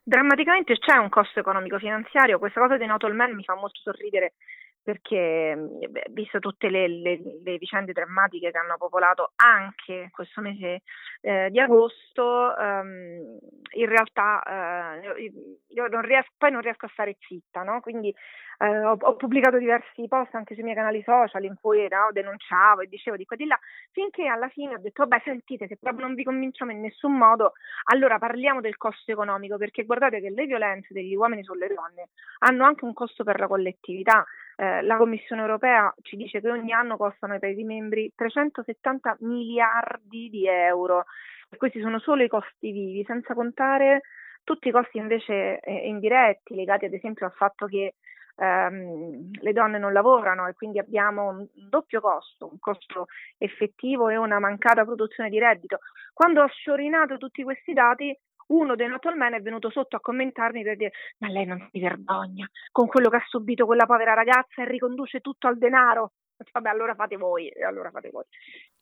Drammaticamente 0.02 0.78
c'è 0.78 0.96
un 0.96 1.08
costo 1.08 1.40
economico-finanziario, 1.40 2.38
questa 2.38 2.60
cosa 2.60 2.76
dei 2.76 2.86
not 2.86 3.04
all 3.04 3.14
men 3.14 3.34
mi 3.34 3.44
fa 3.44 3.54
molto 3.54 3.80
sorridere 3.82 4.34
perché 4.82 5.54
beh, 5.88 6.06
visto 6.10 6.38
tutte 6.38 6.70
le, 6.70 6.88
le, 6.88 7.20
le, 7.42 7.58
vicende 7.58 7.92
drammatiche 7.92 8.50
che 8.50 8.58
hanno 8.58 8.76
popolato 8.78 9.32
anche 9.36 10.08
questo 10.10 10.40
mese 10.40 10.82
eh, 11.20 11.48
di 11.50 11.60
agosto, 11.60 12.56
ehm, 12.56 13.38
in 13.72 13.86
realtà 13.86 15.04
eh, 15.04 15.32
io 15.68 15.86
non 15.88 16.00
riesco, 16.00 16.32
poi 16.38 16.50
non 16.50 16.62
riesco 16.62 16.86
a 16.86 16.90
stare 16.92 17.16
zitta, 17.20 17.62
no? 17.62 17.80
quindi 17.80 18.14
eh, 18.62 18.84
ho, 18.84 18.94
ho, 19.00 19.16
pubblicato 19.16 19.56
diversi 19.56 20.06
post 20.06 20.34
anche 20.34 20.52
sui 20.52 20.62
miei 20.62 20.76
canali 20.76 21.02
social 21.02 21.42
in 21.44 21.54
cui 21.58 21.88
no, 21.88 22.10
denunciavo 22.12 22.82
e 22.82 22.88
dicevo 22.88 23.16
di 23.16 23.24
qua 23.24 23.34
e 23.36 23.38
di 23.38 23.46
là, 23.46 23.58
finché 23.90 24.26
alla 24.26 24.48
fine 24.48 24.74
ho 24.74 24.78
detto, 24.78 25.06
vabbè 25.06 25.22
sentite, 25.24 25.66
se 25.66 25.78
proprio 25.78 26.04
non 26.04 26.14
vi 26.14 26.24
convinciamo 26.24 26.70
in 26.70 26.80
nessun 26.80 27.16
modo, 27.16 27.54
allora 27.84 28.18
parliamo 28.18 28.60
del 28.60 28.76
costo 28.76 29.12
economico, 29.12 29.56
perché 29.56 29.84
guardate 29.84 30.20
che 30.20 30.28
le 30.28 30.44
violenze 30.44 30.92
degli 30.92 31.14
uomini 31.14 31.42
sulle 31.42 31.68
donne 31.68 32.10
hanno 32.40 32.64
anche 32.64 32.84
un 32.84 32.92
costo 32.92 33.24
per 33.24 33.40
la 33.40 33.46
collettività. 33.46 34.26
Eh, 34.56 34.82
la 34.82 34.98
Commissione 34.98 35.40
europea 35.40 35.92
ci 36.02 36.16
dice 36.16 36.42
che 36.42 36.50
ogni 36.50 36.72
anno 36.72 36.98
costano 36.98 37.32
ai 37.32 37.38
Paesi 37.38 37.64
membri 37.64 38.12
370 38.14 39.16
miliardi 39.20 40.28
di 40.28 40.46
euro. 40.46 41.04
E 41.48 41.56
questi 41.56 41.80
sono 41.80 41.98
solo 41.98 42.22
i 42.24 42.28
costi 42.28 42.70
vivi, 42.70 43.02
senza 43.04 43.32
contare 43.32 44.02
tutti 44.44 44.68
i 44.68 44.70
costi 44.70 44.98
invece 44.98 45.60
eh, 45.60 45.88
indiretti 45.88 46.54
legati 46.54 46.84
ad 46.84 46.92
esempio 46.92 47.24
al 47.26 47.32
fatto 47.32 47.66
che 47.66 47.94
ehm, 48.40 49.30
le 49.40 49.52
donne 49.52 49.78
non 49.78 49.92
lavorano 49.92 50.48
e 50.48 50.54
quindi 50.54 50.78
abbiamo 50.78 51.28
un 51.28 51.46
doppio 51.68 52.00
costo, 52.00 52.48
un 52.50 52.58
costo 52.58 53.06
effettivo 53.38 54.08
e 54.08 54.16
una 54.16 54.38
mancata 54.38 54.84
produzione 54.84 55.28
di 55.28 55.38
reddito. 55.38 55.78
Quando 56.12 56.42
ho 56.42 56.48
sciorinato 56.48 57.18
tutti 57.18 57.42
questi 57.42 57.72
dati, 57.72 58.16
uno 58.48 58.74
dei 58.74 58.88
not 58.88 59.04
men 59.14 59.34
è 59.34 59.40
venuto 59.40 59.70
sotto 59.70 59.96
a 59.96 60.00
commentarmi 60.00 60.64
per 60.64 60.76
dire 60.76 60.92
ma 61.18 61.28
lei 61.28 61.46
non 61.46 61.68
si 61.70 61.78
vergogna 61.78 62.48
con 62.72 62.88
quello 62.88 63.08
che 63.08 63.16
ha 63.16 63.24
subito 63.28 63.64
quella 63.64 63.86
povera 63.86 64.12
ragazza 64.12 64.62
e 64.62 64.64
riconduce 64.64 65.20
tutto 65.20 65.46
al 65.46 65.58
denaro. 65.58 66.12
Vabbè, 66.52 66.70
allora 66.70 66.94
fate 66.94 67.16
voi, 67.16 67.52
allora 67.62 67.90
fate 67.90 68.08
voi. 68.10 68.24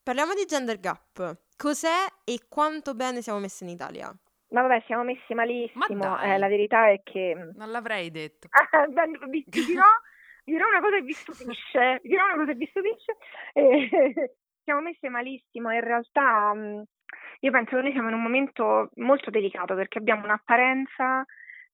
Parliamo 0.01 0.33
di 0.33 0.45
gender 0.47 0.79
gap. 0.79 1.41
Cos'è 1.57 2.07
e 2.25 2.43
quanto 2.49 2.95
bene 2.95 3.21
siamo 3.21 3.41
messi 3.41 3.65
in 3.65 3.71
Italia? 3.71 4.15
Ma 4.51 4.63
vabbè, 4.63 4.83
siamo 4.87 5.05
messi 5.05 5.35
malissimo. 5.35 6.19
Eh, 6.21 6.39
la 6.39 6.49
verità 6.49 6.89
è 6.89 7.03
che. 7.03 7.35
Mm, 7.37 7.51
non 7.57 7.71
l'avrei 7.71 8.11
detto. 8.11 8.49
vi, 9.29 9.45
vi, 9.47 9.65
dirò, 9.65 9.85
vi 10.45 10.53
dirò 10.53 10.67
una 10.69 10.81
cosa 10.81 10.97
che 10.97 11.03
vi 11.03 11.13
stupisce. 11.13 11.99
Vi 12.03 12.09
dirò 12.09 12.25
una 12.25 12.37
cosa 12.37 12.53
che 12.53 12.59
vi 12.59 12.67
stupisce. 12.67 13.17
Eh, 13.53 14.33
siamo 14.65 14.81
messi 14.81 15.09
malissimo. 15.09 15.71
In 15.71 15.81
realtà, 15.81 16.55
mm, 16.55 16.81
io 17.41 17.51
penso 17.51 17.77
che 17.77 17.83
noi 17.83 17.93
siamo 17.93 18.09
in 18.09 18.15
un 18.15 18.23
momento 18.23 18.89
molto 18.97 19.31
delicato 19.31 19.75
perché 19.75 19.99
abbiamo 19.99 20.25
un'apparenza. 20.25 21.25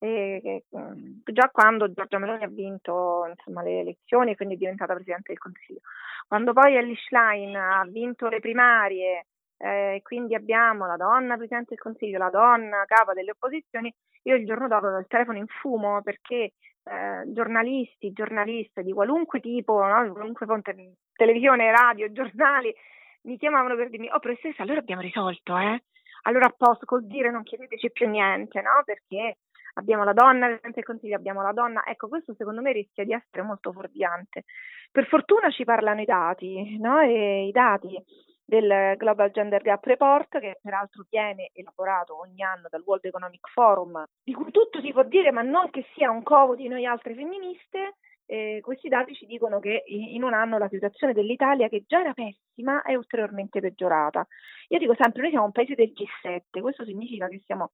Eh, 0.01 0.65
già 0.69 1.49
quando 1.51 1.91
Giorgia 1.91 2.19
Meloni 2.19 2.43
ha 2.43 2.49
vinto 2.49 3.25
insomma, 3.27 3.63
le 3.63 3.81
elezioni 3.81 4.33
e 4.33 4.37
quindi 4.37 4.57
è 4.57 4.59
diventata 4.59 4.93
Presidente 4.93 5.33
del 5.33 5.39
Consiglio, 5.39 5.81
quando 6.27 6.53
poi 6.53 6.77
Ellie 6.77 6.97
Schlein 6.97 7.57
ha 7.57 7.87
vinto 7.89 8.29
le 8.29 8.41
primarie 8.41 9.27
eh, 9.57 10.01
quindi 10.03 10.35
abbiamo 10.35 10.87
la 10.87 10.97
donna 10.97 11.37
Presidente 11.37 11.71
del 11.71 11.79
Consiglio, 11.79 12.19
la 12.19 12.31
donna 12.31 12.85
capa 12.87 13.13
delle 13.13 13.31
opposizioni, 13.31 13.93
io 14.23 14.35
il 14.37 14.47
giorno 14.47 14.69
dopo 14.69 14.87
avevo 14.87 15.01
il 15.01 15.07
telefono 15.07 15.39
in 15.39 15.47
fumo 15.47 16.03
perché 16.03 16.53
eh, 16.85 17.23
giornalisti, 17.27 18.13
giornaliste 18.13 18.83
di 18.83 18.93
qualunque 18.93 19.41
tipo, 19.41 19.83
no? 19.85 20.03
di 20.05 20.11
qualunque 20.11 20.47
fonte, 20.47 20.75
televisione, 21.15 21.71
radio, 21.71 22.11
giornali, 22.13 22.75
mi 23.23 23.39
chiamavano 23.39 23.77
per 23.77 23.89
dirmi, 23.89 24.11
oh 24.13 24.19
professoressa, 24.19 24.63
allora 24.63 24.81
abbiamo 24.81 25.01
risolto, 25.01 25.57
eh? 25.57 25.83
Allora 26.27 26.47
a 26.47 26.55
posto, 26.57 26.87
col 26.87 27.07
dire 27.07 27.31
non 27.31 27.43
chiedeteci 27.43 27.91
più 27.91 28.09
niente, 28.09 28.61
no? 28.61 28.83
Perché 28.85 29.39
abbiamo 29.75 30.05
la 30.05 30.13
donna 30.13 30.47
Presidente 30.47 30.81
del 30.81 30.85
Consiglio, 30.85 31.17
abbiamo 31.17 31.43
la 31.43 31.53
donna, 31.53 31.85
ecco 31.87 32.09
questo 32.09 32.35
secondo 32.35 32.61
me 32.61 32.73
rischia 32.73 33.05
di 33.05 33.13
essere 33.13 33.43
molto 33.43 33.73
fuorviante. 33.73 34.45
Per 34.91 35.07
fortuna 35.07 35.51
ci 35.51 35.65
parlano 35.65 36.01
i 36.01 36.07
dati, 36.07 36.79
no? 36.79 37.01
E 37.01 37.47
i 37.47 37.51
dati 37.51 38.03
del 38.45 38.95
Global 38.97 39.31
Gender 39.31 39.63
Gap 39.63 39.85
Report, 39.85 40.39
che 40.39 40.59
peraltro 40.61 41.05
viene 41.09 41.51
elaborato 41.53 42.19
ogni 42.19 42.43
anno 42.43 42.69
dal 42.69 42.83
World 42.85 43.05
Economic 43.05 43.49
Forum, 43.49 44.05
di 44.23 44.35
cui 44.35 44.51
tutto 44.51 44.81
si 44.81 44.93
può 44.93 45.03
dire, 45.05 45.33
ma 45.33 45.43
non 45.43 45.71
che 45.71 45.87
sia 45.95 46.11
un 46.11 46.23
covo 46.23 46.55
di 46.55 46.69
noi 46.69 46.85
altre 46.85 47.15
femministe. 47.15 47.97
Eh, 48.27 48.61
questi 48.63 48.89
dati 48.89 49.15
ci 49.15 49.27
dicono 49.27 49.61
che 49.61 49.83
in 49.87 50.23
un 50.23 50.33
anno 50.33 50.57
la 50.57 50.69
situazione 50.69 51.13
dell'Italia, 51.13 51.69
che 51.69 51.85
già 51.87 52.01
era 52.01 52.13
pessima, 52.13 52.83
è 52.83 52.95
ulteriormente 52.95 53.61
peggiorata. 53.61 54.27
Io 54.69 54.79
dico 54.79 54.95
sempre, 54.99 55.23
noi 55.23 55.31
siamo 55.31 55.47
un 55.47 55.53
paese 55.53 55.75
del 55.75 55.93
G7, 55.93 56.61
questo 56.61 56.85
significa 56.85 57.29
che 57.29 57.43
siamo 57.45 57.73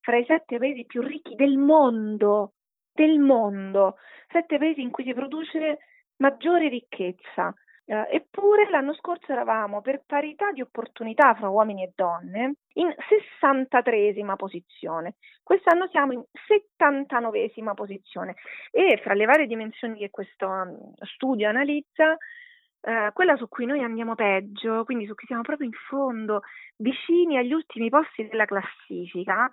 fra 0.00 0.16
i 0.16 0.24
sette 0.24 0.58
paesi 0.58 0.84
più 0.84 1.00
ricchi 1.00 1.36
del 1.36 1.56
mondo, 1.56 2.54
del 2.92 3.18
mondo, 3.20 3.96
sette 4.28 4.58
paesi 4.58 4.82
in 4.82 4.90
cui 4.90 5.04
si 5.04 5.14
produce 5.14 5.78
maggiore 6.16 6.68
ricchezza. 6.68 7.54
Uh, 7.92 8.06
eppure 8.08 8.70
l'anno 8.70 8.94
scorso 8.94 9.32
eravamo 9.32 9.82
per 9.82 10.02
parità 10.06 10.50
di 10.50 10.62
opportunità 10.62 11.34
fra 11.34 11.50
uomini 11.50 11.82
e 11.82 11.92
donne 11.94 12.54
in 12.76 12.88
63esima 12.88 14.34
posizione. 14.34 15.16
Quest'anno 15.42 15.86
siamo 15.88 16.12
in 16.12 16.22
79esima 16.48 17.74
posizione 17.74 18.36
e 18.70 18.98
fra 19.02 19.12
le 19.12 19.26
varie 19.26 19.46
dimensioni 19.46 19.98
che 19.98 20.08
questo 20.08 20.46
um, 20.46 20.94
studio 21.02 21.50
analizza, 21.50 22.12
uh, 22.12 23.12
quella 23.12 23.36
su 23.36 23.46
cui 23.46 23.66
noi 23.66 23.82
andiamo 23.82 24.14
peggio, 24.14 24.84
quindi 24.84 25.04
su 25.04 25.14
cui 25.14 25.26
siamo 25.26 25.42
proprio 25.42 25.66
in 25.66 25.74
fondo, 25.86 26.40
vicini 26.78 27.36
agli 27.36 27.52
ultimi 27.52 27.90
posti 27.90 28.26
della 28.26 28.46
classifica, 28.46 29.50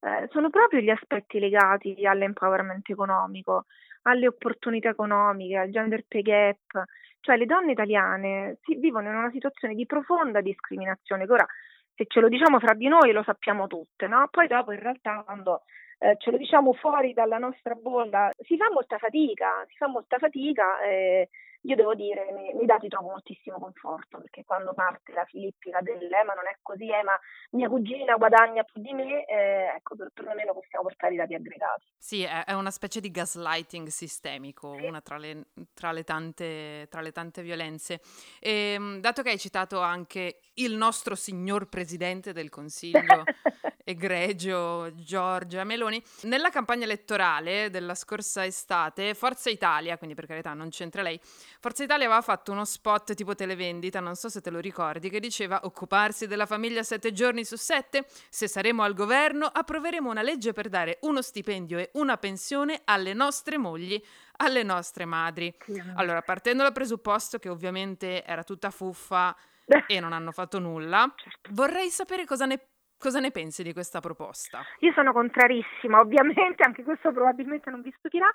uh, 0.00 0.26
sono 0.30 0.50
proprio 0.50 0.80
gli 0.80 0.90
aspetti 0.90 1.38
legati 1.38 2.04
all'empowerment 2.04 2.90
economico 2.90 3.66
alle 4.06 4.28
opportunità 4.28 4.88
economiche, 4.88 5.56
al 5.56 5.70
gender 5.70 6.04
pay 6.06 6.22
gap, 6.22 6.84
cioè 7.26 7.36
le 7.36 7.46
donne 7.46 7.72
italiane 7.72 8.58
si, 8.62 8.76
vivono 8.76 9.08
in 9.08 9.16
una 9.16 9.30
situazione 9.32 9.74
di 9.74 9.84
profonda 9.84 10.40
discriminazione 10.40 11.26
che 11.26 11.32
ora 11.32 11.46
se 11.96 12.04
ce 12.06 12.20
lo 12.20 12.28
diciamo 12.28 12.60
fra 12.60 12.72
di 12.74 12.86
noi 12.86 13.10
lo 13.10 13.24
sappiamo 13.24 13.66
tutte, 13.66 14.06
no? 14.06 14.28
Poi 14.30 14.46
dopo 14.46 14.70
in 14.70 14.78
realtà 14.78 15.22
quando 15.24 15.62
eh, 15.98 16.14
ce 16.18 16.30
lo 16.30 16.36
diciamo 16.36 16.72
fuori 16.74 17.14
dalla 17.14 17.38
nostra 17.38 17.74
bolla 17.74 18.30
si 18.38 18.56
fa 18.56 18.70
molta 18.70 18.98
fatica, 18.98 19.64
si 19.66 19.76
fa 19.76 19.88
molta 19.88 20.18
fatica 20.18 20.80
e 20.82 21.28
io 21.66 21.74
devo 21.74 21.94
dire, 21.94 22.30
nei, 22.32 22.54
nei 22.54 22.64
dati 22.64 22.88
trovo 22.88 23.10
moltissimo 23.10 23.58
conforto, 23.58 24.18
perché 24.18 24.44
quando 24.44 24.72
parte 24.72 25.12
la 25.12 25.24
filippica 25.24 25.80
dell'Ema 25.80 26.32
non 26.32 26.46
è 26.46 26.56
così, 26.62 26.88
eh, 26.88 27.02
ma 27.02 27.18
mia 27.50 27.68
cugina 27.68 28.16
guadagna 28.16 28.62
più 28.62 28.80
di 28.80 28.92
me, 28.92 29.24
eh, 29.26 29.74
ecco, 29.76 29.96
per, 29.96 30.10
perlomeno 30.14 30.52
possiamo 30.52 30.84
portare 30.84 31.14
i 31.14 31.16
dati 31.16 31.34
aggregati. 31.34 31.84
Sì, 31.98 32.22
è, 32.22 32.44
è 32.44 32.52
una 32.52 32.70
specie 32.70 33.00
di 33.00 33.10
gaslighting 33.10 33.88
sistemico, 33.88 34.76
sì. 34.78 34.86
una 34.86 35.00
tra 35.00 35.18
le, 35.18 35.46
tra, 35.74 35.90
le 35.90 36.04
tante, 36.04 36.86
tra 36.88 37.00
le, 37.00 37.10
tante, 37.10 37.42
violenze. 37.42 38.00
E, 38.40 38.74
ehm, 38.74 39.00
dato 39.00 39.22
che 39.22 39.30
hai 39.30 39.38
citato 39.38 39.80
anche 39.80 40.40
il 40.54 40.74
nostro 40.76 41.16
signor 41.16 41.68
Presidente 41.68 42.32
del 42.32 42.48
Consiglio, 42.48 43.24
egregio 43.88 44.92
Giorgia 44.96 45.62
Meloni, 45.62 46.02
nella 46.22 46.50
campagna 46.50 46.84
elettorale 46.84 47.70
della 47.70 47.94
scorsa 47.94 48.44
estate, 48.44 49.14
Forza 49.14 49.48
Italia, 49.48 49.96
quindi 49.96 50.16
per 50.16 50.26
carità 50.26 50.54
non 50.54 50.70
c'entra 50.70 51.02
lei, 51.02 51.20
Forza 51.60 51.84
Italia 51.84 52.06
aveva 52.06 52.20
fatto 52.20 52.50
uno 52.50 52.64
spot 52.64 53.14
tipo 53.14 53.36
televendita, 53.36 54.00
non 54.00 54.16
so 54.16 54.28
se 54.28 54.40
te 54.40 54.50
lo 54.50 54.58
ricordi, 54.58 55.08
che 55.08 55.20
diceva 55.20 55.60
occuparsi 55.62 56.26
della 56.26 56.46
famiglia 56.46 56.82
sette 56.82 57.12
giorni 57.12 57.44
su 57.44 57.54
sette, 57.54 58.06
se 58.28 58.48
saremo 58.48 58.82
al 58.82 58.92
governo 58.92 59.46
approveremo 59.46 60.10
una 60.10 60.22
legge 60.22 60.52
per 60.52 60.68
dare 60.68 60.98
uno 61.02 61.22
stipendio 61.22 61.78
e 61.78 61.90
una 61.94 62.16
pensione 62.16 62.82
alle 62.86 63.14
nostre 63.14 63.56
mogli, 63.56 64.02
alle 64.38 64.64
nostre 64.64 65.04
madri. 65.04 65.54
Allora, 65.94 66.22
partendo 66.22 66.64
dal 66.64 66.72
presupposto 66.72 67.38
che 67.38 67.48
ovviamente 67.48 68.24
era 68.24 68.42
tutta 68.42 68.70
fuffa 68.70 69.36
e 69.86 70.00
non 70.00 70.12
hanno 70.12 70.32
fatto 70.32 70.58
nulla, 70.58 71.12
certo. 71.16 71.50
vorrei 71.52 71.88
sapere 71.90 72.24
cosa 72.24 72.46
ne 72.46 72.60
Cosa 72.98 73.20
ne 73.20 73.30
pensi 73.30 73.62
di 73.62 73.74
questa 73.74 74.00
proposta? 74.00 74.62
Io 74.80 74.92
sono 74.92 75.12
contrarissima, 75.12 76.00
ovviamente, 76.00 76.62
anche 76.62 76.82
questo 76.82 77.12
probabilmente 77.12 77.70
non 77.70 77.82
vi 77.82 77.92
stupirà, 77.98 78.28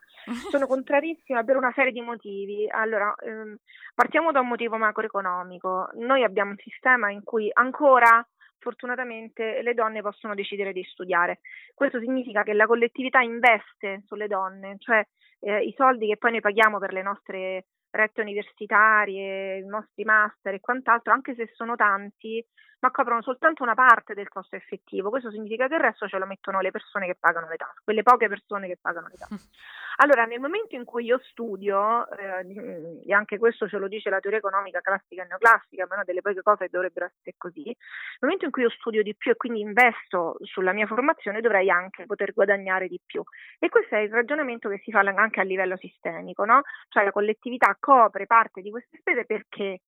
sono 0.49 0.67
contrarissima 0.67 1.43
per 1.43 1.55
una 1.55 1.71
serie 1.73 1.91
di 1.91 2.01
motivi. 2.01 2.69
Allora, 2.69 3.13
ehm, 3.25 3.57
partiamo 3.95 4.31
da 4.31 4.39
un 4.39 4.47
motivo 4.47 4.77
macroeconomico. 4.77 5.89
Noi 5.93 6.23
abbiamo 6.23 6.51
un 6.51 6.57
sistema 6.57 7.09
in 7.09 7.23
cui 7.23 7.49
ancora 7.51 8.25
fortunatamente 8.59 9.63
le 9.63 9.73
donne 9.73 10.01
possono 10.01 10.35
decidere 10.35 10.71
di 10.71 10.83
studiare. 10.83 11.39
Questo 11.73 11.99
significa 11.99 12.43
che 12.43 12.53
la 12.53 12.67
collettività 12.67 13.19
investe 13.19 14.03
sulle 14.05 14.27
donne, 14.27 14.75
cioè 14.77 15.03
eh, 15.39 15.63
i 15.63 15.73
soldi 15.75 16.07
che 16.07 16.17
poi 16.17 16.31
noi 16.31 16.41
paghiamo 16.41 16.77
per 16.77 16.93
le 16.93 17.01
nostre 17.01 17.65
rette 17.89 18.21
universitarie, 18.21 19.57
i 19.57 19.65
nostri 19.65 20.03
master 20.03 20.53
e 20.53 20.59
quant'altro, 20.59 21.11
anche 21.11 21.33
se 21.35 21.49
sono 21.53 21.75
tanti, 21.75 22.45
ma 22.81 22.91
coprono 22.91 23.21
soltanto 23.21 23.63
una 23.63 23.75
parte 23.75 24.13
del 24.13 24.27
costo 24.27 24.55
effettivo. 24.55 25.09
Questo 25.09 25.31
significa 25.31 25.67
che 25.67 25.75
il 25.75 25.79
resto 25.79 26.07
ce 26.07 26.17
lo 26.17 26.25
mettono 26.25 26.61
le 26.61 26.71
persone 26.71 27.05
che 27.05 27.15
pagano 27.19 27.47
le 27.47 27.55
tasse, 27.55 27.81
quelle 27.83 28.03
poche 28.03 28.27
persone 28.27 28.67
che 28.67 28.77
pagano 28.79 29.07
le 29.07 29.17
tasse. 29.17 29.49
Allora, 29.97 30.23
nel 30.23 30.39
momento 30.39 30.73
in 30.73 30.83
cui 30.83 31.03
io 31.03 31.19
studio, 31.19 32.09
eh, 32.11 33.03
e 33.05 33.13
anche 33.13 33.37
questo 33.37 33.67
ce 33.67 33.77
lo 33.77 33.87
dice 33.87 34.09
la 34.09 34.19
teoria 34.19 34.39
economica 34.39 34.79
classica 34.79 35.21
e 35.21 35.27
neoclassica, 35.27 35.85
ma 35.85 35.95
una 35.95 36.03
delle 36.03 36.21
poche 36.21 36.41
cose 36.41 36.63
che 36.63 36.69
dovrebbero 36.71 37.05
essere 37.05 37.35
così, 37.37 37.65
nel 37.65 37.75
momento 38.21 38.45
in 38.45 38.51
cui 38.51 38.63
io 38.63 38.69
studio 38.69 39.03
di 39.03 39.13
più 39.15 39.31
e 39.31 39.35
quindi 39.35 39.59
investo 39.59 40.37
sulla 40.41 40.71
mia 40.71 40.87
formazione, 40.87 41.41
dovrei 41.41 41.69
anche 41.69 42.05
poter 42.05 42.33
guadagnare 42.33 42.87
di 42.87 42.99
più. 43.05 43.21
E 43.59 43.69
questo 43.69 43.93
è 43.93 43.99
il 43.99 44.11
ragionamento 44.11 44.69
che 44.69 44.79
si 44.83 44.91
fa 44.91 45.01
anche 45.01 45.39
a 45.39 45.43
livello 45.43 45.77
sistemico, 45.77 46.45
no? 46.45 46.61
Cioè 46.87 47.03
la 47.03 47.11
collettività 47.11 47.75
copre 47.79 48.25
parte 48.25 48.61
di 48.61 48.71
queste 48.71 48.97
spese 48.97 49.25
perché 49.25 49.81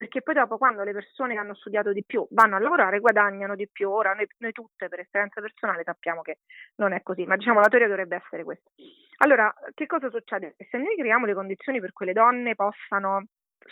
perché 0.00 0.22
poi 0.22 0.32
dopo 0.32 0.56
quando 0.56 0.82
le 0.82 0.92
persone 0.92 1.34
che 1.34 1.40
hanno 1.40 1.54
studiato 1.54 1.92
di 1.92 2.02
più 2.02 2.26
vanno 2.30 2.56
a 2.56 2.58
lavorare 2.58 3.00
guadagnano 3.00 3.54
di 3.54 3.68
più. 3.70 3.90
Ora 3.90 4.14
noi, 4.14 4.26
noi, 4.38 4.52
tutte 4.52 4.88
per 4.88 5.00
esperienza 5.00 5.42
personale 5.42 5.82
sappiamo 5.84 6.22
che 6.22 6.38
non 6.76 6.94
è 6.94 7.02
così, 7.02 7.26
ma 7.26 7.36
diciamo 7.36 7.60
la 7.60 7.68
teoria 7.68 7.86
dovrebbe 7.86 8.16
essere 8.16 8.42
questa. 8.42 8.70
Allora, 9.18 9.54
che 9.74 9.84
cosa 9.84 10.08
succede? 10.08 10.54
Se 10.70 10.78
noi 10.78 10.96
creiamo 10.96 11.26
le 11.26 11.34
condizioni 11.34 11.80
per 11.80 11.92
cui 11.92 12.06
le 12.06 12.14
donne 12.14 12.54
possano 12.54 13.26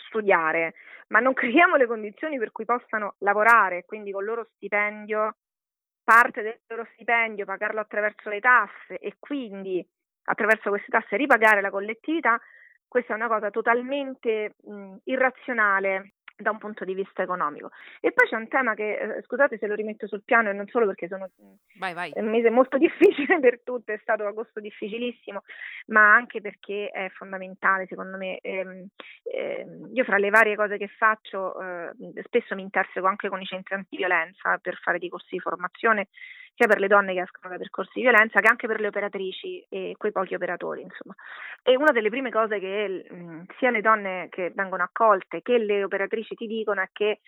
studiare, 0.07 0.75
ma 1.07 1.17
non 1.17 1.33
creiamo 1.33 1.77
le 1.77 1.87
condizioni 1.87 2.37
per 2.37 2.51
cui 2.51 2.65
possano 2.65 3.15
lavorare, 3.21 3.85
quindi 3.85 4.11
con 4.11 4.21
il 4.21 4.27
loro 4.27 4.49
stipendio, 4.53 5.35
parte 6.03 6.43
del 6.43 6.59
loro 6.67 6.87
stipendio 6.93 7.45
pagarlo 7.45 7.79
attraverso 7.79 8.29
le 8.29 8.39
tasse 8.39 8.99
e 8.99 9.15
quindi 9.17 9.83
attraverso 10.25 10.69
queste 10.69 10.91
tasse 10.91 11.17
ripagare 11.17 11.59
la 11.59 11.71
collettività, 11.71 12.39
questa 12.89 13.13
è 13.13 13.15
una 13.15 13.27
cosa 13.27 13.51
totalmente 13.51 14.55
mh, 14.63 14.95
irrazionale 15.05 16.13
da 16.39 16.51
un 16.51 16.57
punto 16.57 16.85
di 16.85 16.93
vista 16.93 17.21
economico. 17.21 17.71
E 17.99 18.11
poi 18.11 18.27
c'è 18.27 18.35
un 18.35 18.47
tema 18.47 18.73
che, 18.73 18.97
eh, 18.97 19.21
scusate 19.23 19.57
se 19.57 19.67
lo 19.67 19.75
rimetto 19.75 20.07
sul 20.07 20.23
piano 20.23 20.49
e 20.49 20.53
non 20.53 20.67
solo 20.67 20.85
perché 20.85 21.07
sono 21.07 21.29
vai, 21.77 21.93
vai. 21.93 22.11
un 22.15 22.29
mese 22.29 22.49
molto 22.49 22.77
difficile 22.79 23.39
per 23.39 23.61
tutte, 23.63 23.93
è 23.93 23.99
stato 24.01 24.25
agosto 24.25 24.59
difficilissimo, 24.59 25.43
ma 25.87 26.13
anche 26.13 26.41
perché 26.41 26.89
è 26.89 27.09
fondamentale 27.09 27.85
secondo 27.87 28.17
me. 28.17 28.39
Eh, 28.39 28.87
eh, 29.23 29.65
io 29.93 30.03
fra 30.03 30.17
le 30.17 30.29
varie 30.29 30.55
cose 30.55 30.77
che 30.77 30.87
faccio 30.87 31.59
eh, 31.61 31.91
spesso 32.23 32.55
mi 32.55 32.61
interseco 32.61 33.07
anche 33.07 33.29
con 33.29 33.41
i 33.41 33.45
centri 33.45 33.75
antiviolenza 33.75 34.57
per 34.57 34.75
fare 34.81 34.99
dei 34.99 35.09
corsi 35.09 35.29
di 35.31 35.39
formazione 35.39 36.07
sia 36.55 36.67
per 36.67 36.79
le 36.79 36.87
donne 36.87 37.13
che 37.13 37.21
escono 37.21 37.51
da 37.53 37.57
percorsi 37.59 37.91
di 37.95 38.01
violenza 38.01 38.39
che 38.39 38.47
anche 38.47 38.67
per 38.67 38.79
le 38.79 38.87
operatrici 38.87 39.65
e 39.69 39.95
quei 39.97 40.11
pochi 40.11 40.35
operatori, 40.35 40.81
insomma. 40.81 41.15
E 41.63 41.75
una 41.75 41.91
delle 41.91 42.09
prime 42.09 42.31
cose 42.31 42.59
che 42.59 43.05
mh, 43.09 43.43
sia 43.57 43.71
le 43.71 43.81
donne 43.81 44.27
che 44.29 44.51
vengono 44.53 44.83
accolte 44.83 45.41
che 45.41 45.57
le 45.57 45.83
operatrici 45.83 46.35
ti 46.35 46.47
dicono 46.47 46.81
è 46.81 46.89
che 46.91 47.19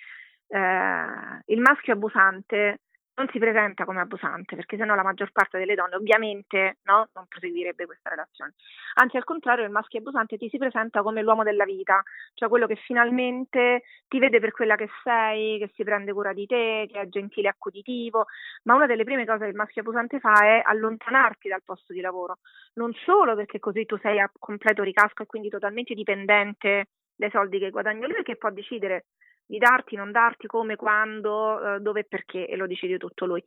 eh, 0.48 1.44
il 1.46 1.62
maschio 1.62 1.94
abusante 1.94 2.82
non 3.16 3.28
si 3.32 3.40
presenta 3.40 3.86
come 3.86 4.00
abusante, 4.00 4.56
perché 4.56 4.78
sennò 4.78 4.96
la 4.96 5.04
maggior 5.04 5.32
parte 5.32 5.58
delle 5.58 5.76
donne 5.76 5.96
ovviamente 5.96 6.78
no, 6.84 7.08
non 7.14 7.26
proseguirebbe 7.28 7.86
questa 7.86 8.10
relazione. 8.10 8.54
Anzi, 8.96 9.18
al 9.18 9.24
contrario, 9.24 9.66
il 9.66 9.72
maschio 9.72 10.00
abusante 10.00 10.38
ti 10.38 10.50
si 10.50 10.58
presenta 10.58 11.02
come 11.02 11.22
l'uomo 11.22 11.44
della 11.44 11.66
vita, 11.66 12.02
cioè 12.34 12.50
quello 12.50 12.68
che 12.68 12.76
finalmente 12.76 13.84
ti 14.08 14.18
vede 14.20 14.40
per 14.40 14.52
quella 14.52 14.76
che 14.76 14.90
sei, 15.04 15.60
che 15.60 15.72
si 15.76 15.84
prende 15.84 16.14
cura 16.14 16.34
di 16.34 16.46
te, 16.46 16.88
che 16.92 17.00
è 17.02 17.08
gentile 17.10 17.48
e 17.48 17.52
accuditivo, 17.52 18.26
ma 18.64 18.76
una 18.76 18.86
delle 18.86 19.04
prime 19.04 19.26
cose 19.26 19.44
che 19.44 19.50
il 19.50 19.56
maschio 19.56 19.82
abusante 19.82 20.20
fa 20.20 20.46
è 20.46 20.62
allontanarti 20.64 21.50
dal 21.50 21.64
posto 21.64 21.94
di 21.94 22.02
lavoro, 22.02 22.40
non 22.76 22.94
solo 23.06 23.36
perché 23.36 23.60
così 23.60 23.86
tu 23.86 23.98
sei 23.98 24.20
a 24.20 24.32
completo 24.40 24.84
ricasco 24.84 25.24
e 25.24 25.26
quindi 25.26 25.50
totalmente 25.50 25.94
dipendente 25.94 26.88
dai 27.16 27.30
soldi 27.30 27.60
che 27.60 27.70
guadagna 27.70 28.08
lui, 28.08 28.24
che 28.24 28.36
può 28.36 28.50
decidere 28.50 29.06
di 29.52 29.58
darti, 29.58 29.98
non 29.98 30.12
darti, 30.12 30.48
come, 30.48 30.78
quando, 30.78 31.76
eh, 31.76 31.80
dove 31.82 32.00
e 32.00 32.06
perché, 32.06 32.48
e 32.48 32.56
lo 32.56 32.68
decide 32.68 32.98
tutto 32.98 33.26
lui. 33.26 33.44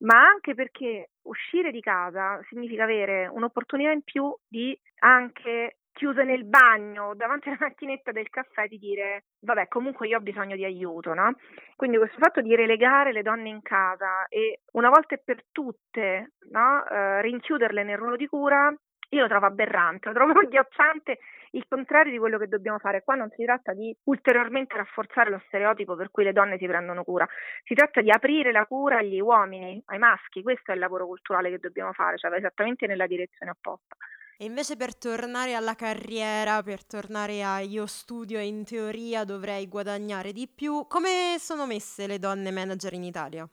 Ma 0.00 0.20
anche 0.20 0.54
perché 0.54 1.12
uscire 1.22 1.70
di 1.70 1.80
casa 1.80 2.38
significa 2.50 2.84
avere 2.84 3.26
un'opportunità 3.26 3.90
in 3.90 4.02
più 4.02 4.30
di 4.46 4.78
anche 4.98 5.78
chiuse 5.92 6.24
nel 6.24 6.44
bagno 6.44 7.14
davanti 7.14 7.48
alla 7.48 7.56
macchinetta 7.58 8.12
del 8.12 8.28
caffè 8.28 8.66
di 8.68 8.76
dire 8.76 9.24
vabbè 9.40 9.66
comunque 9.68 10.06
io 10.06 10.18
ho 10.18 10.20
bisogno 10.20 10.54
di 10.54 10.64
aiuto 10.64 11.14
no? 11.14 11.36
quindi 11.74 11.96
questo 11.96 12.18
fatto 12.18 12.42
di 12.42 12.54
relegare 12.54 13.12
le 13.12 13.22
donne 13.22 13.48
in 13.48 13.62
casa 13.62 14.26
e 14.28 14.60
una 14.72 14.90
volta 14.90 15.14
e 15.14 15.22
per 15.24 15.42
tutte 15.52 16.32
no? 16.50 16.84
uh, 16.86 17.22
rinchiuderle 17.22 17.82
nel 17.82 17.96
ruolo 17.96 18.16
di 18.16 18.26
cura 18.26 18.70
io 19.10 19.22
lo 19.22 19.28
trovo 19.28 19.46
aberrante, 19.46 20.08
lo 20.08 20.14
trovo 20.14 20.32
agghiacciante, 20.40 21.18
il 21.56 21.66
contrario 21.68 22.12
di 22.12 22.18
quello 22.18 22.38
che 22.38 22.48
dobbiamo 22.48 22.78
fare. 22.78 23.02
Qua 23.02 23.14
non 23.14 23.30
si 23.34 23.44
tratta 23.44 23.72
di 23.72 23.94
ulteriormente 24.04 24.76
rafforzare 24.76 25.30
lo 25.30 25.42
stereotipo 25.46 25.96
per 25.96 26.10
cui 26.10 26.24
le 26.24 26.32
donne 26.32 26.58
si 26.58 26.66
prendono 26.66 27.02
cura, 27.02 27.26
si 27.64 27.74
tratta 27.74 28.00
di 28.02 28.10
aprire 28.10 28.52
la 28.52 28.66
cura 28.66 28.98
agli 28.98 29.20
uomini, 29.20 29.82
ai 29.86 29.98
maschi, 29.98 30.42
questo 30.42 30.70
è 30.70 30.74
il 30.74 30.80
lavoro 30.80 31.06
culturale 31.06 31.50
che 31.50 31.58
dobbiamo 31.58 31.92
fare, 31.92 32.18
cioè 32.18 32.30
va 32.30 32.36
esattamente 32.36 32.86
nella 32.86 33.06
direzione 33.06 33.52
opposta. 33.52 33.96
E 34.38 34.44
invece 34.44 34.76
per 34.76 34.94
tornare 34.94 35.54
alla 35.54 35.74
carriera, 35.74 36.62
per 36.62 36.84
tornare 36.84 37.42
a 37.42 37.60
io 37.60 37.86
studio 37.86 38.38
e 38.38 38.46
in 38.46 38.64
teoria 38.64 39.24
dovrei 39.24 39.66
guadagnare 39.66 40.32
di 40.32 40.46
più, 40.46 40.86
come 40.86 41.36
sono 41.38 41.66
messe 41.66 42.06
le 42.06 42.18
donne 42.18 42.50
manager 42.50 42.92
in 42.92 43.04
Italia? 43.04 43.48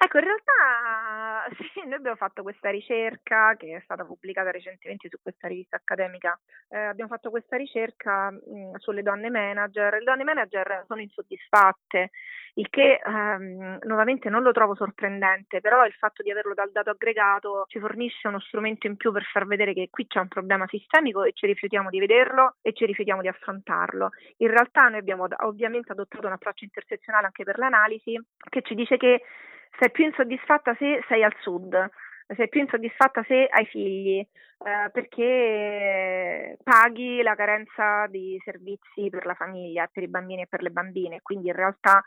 Ecco, 0.00 0.18
in 0.18 0.24
realtà 0.24 0.52
sì, 1.72 1.80
noi 1.84 1.94
abbiamo 1.94 2.16
fatto 2.16 2.42
questa 2.42 2.70
ricerca 2.70 3.54
che 3.56 3.76
è 3.76 3.80
stata 3.82 4.04
pubblicata 4.04 4.50
recentemente 4.50 5.08
su 5.08 5.18
questa 5.22 5.48
rivista 5.48 5.76
accademica. 5.76 6.38
Eh, 6.68 6.78
abbiamo 6.78 7.10
fatto 7.10 7.30
questa 7.30 7.56
ricerca 7.56 8.30
mh, 8.30 8.76
sulle 8.76 9.02
donne 9.02 9.30
manager. 9.30 9.94
Le 9.94 10.04
donne 10.04 10.24
manager 10.24 10.84
sono 10.86 11.00
insoddisfatte, 11.00 12.10
il 12.54 12.68
che 12.70 13.00
ehm, 13.04 13.78
nuovamente 13.84 14.28
non 14.28 14.42
lo 14.42 14.52
trovo 14.52 14.74
sorprendente, 14.74 15.60
però 15.60 15.84
il 15.86 15.92
fatto 15.92 16.22
di 16.22 16.30
averlo 16.30 16.54
dal 16.54 16.70
dato 16.72 16.90
aggregato 16.90 17.64
ci 17.68 17.78
fornisce 17.78 18.28
uno 18.28 18.40
strumento 18.40 18.86
in 18.86 18.96
più 18.96 19.12
per 19.12 19.22
far 19.24 19.46
vedere 19.46 19.72
che 19.72 19.88
qui 19.90 20.06
c'è 20.06 20.18
un 20.18 20.28
problema 20.28 20.66
sistemico 20.66 21.22
e 21.22 21.32
ci 21.32 21.46
rifiutiamo 21.46 21.88
di 21.88 22.00
vederlo 22.00 22.56
e 22.60 22.72
ci 22.72 22.84
rifiutiamo 22.84 23.22
di 23.22 23.28
affrontarlo. 23.28 24.10
In 24.38 24.48
realtà 24.48 24.88
noi 24.88 24.98
abbiamo 24.98 25.26
ovviamente 25.44 25.92
adottato 25.92 26.26
un 26.26 26.32
approccio 26.32 26.64
intersezionale 26.64 27.26
anche 27.26 27.44
per 27.44 27.58
l'analisi 27.58 28.20
che 28.50 28.62
ci 28.62 28.74
dice 28.74 28.96
che 28.96 29.22
sei 29.78 29.90
più 29.90 30.04
insoddisfatta 30.04 30.74
se 30.78 31.04
sei 31.08 31.22
al 31.22 31.34
sud, 31.40 31.90
sei 32.36 32.48
più 32.48 32.60
insoddisfatta 32.60 33.24
se 33.26 33.46
hai 33.50 33.66
figli, 33.66 34.18
eh, 34.18 34.90
perché 34.92 36.58
paghi 36.62 37.22
la 37.22 37.34
carenza 37.34 38.06
di 38.08 38.40
servizi 38.44 39.08
per 39.10 39.24
la 39.24 39.34
famiglia, 39.34 39.88
per 39.92 40.02
i 40.02 40.08
bambini 40.08 40.42
e 40.42 40.46
per 40.46 40.62
le 40.62 40.70
bambine, 40.70 41.20
quindi 41.22 41.48
in 41.48 41.54
realtà 41.54 42.02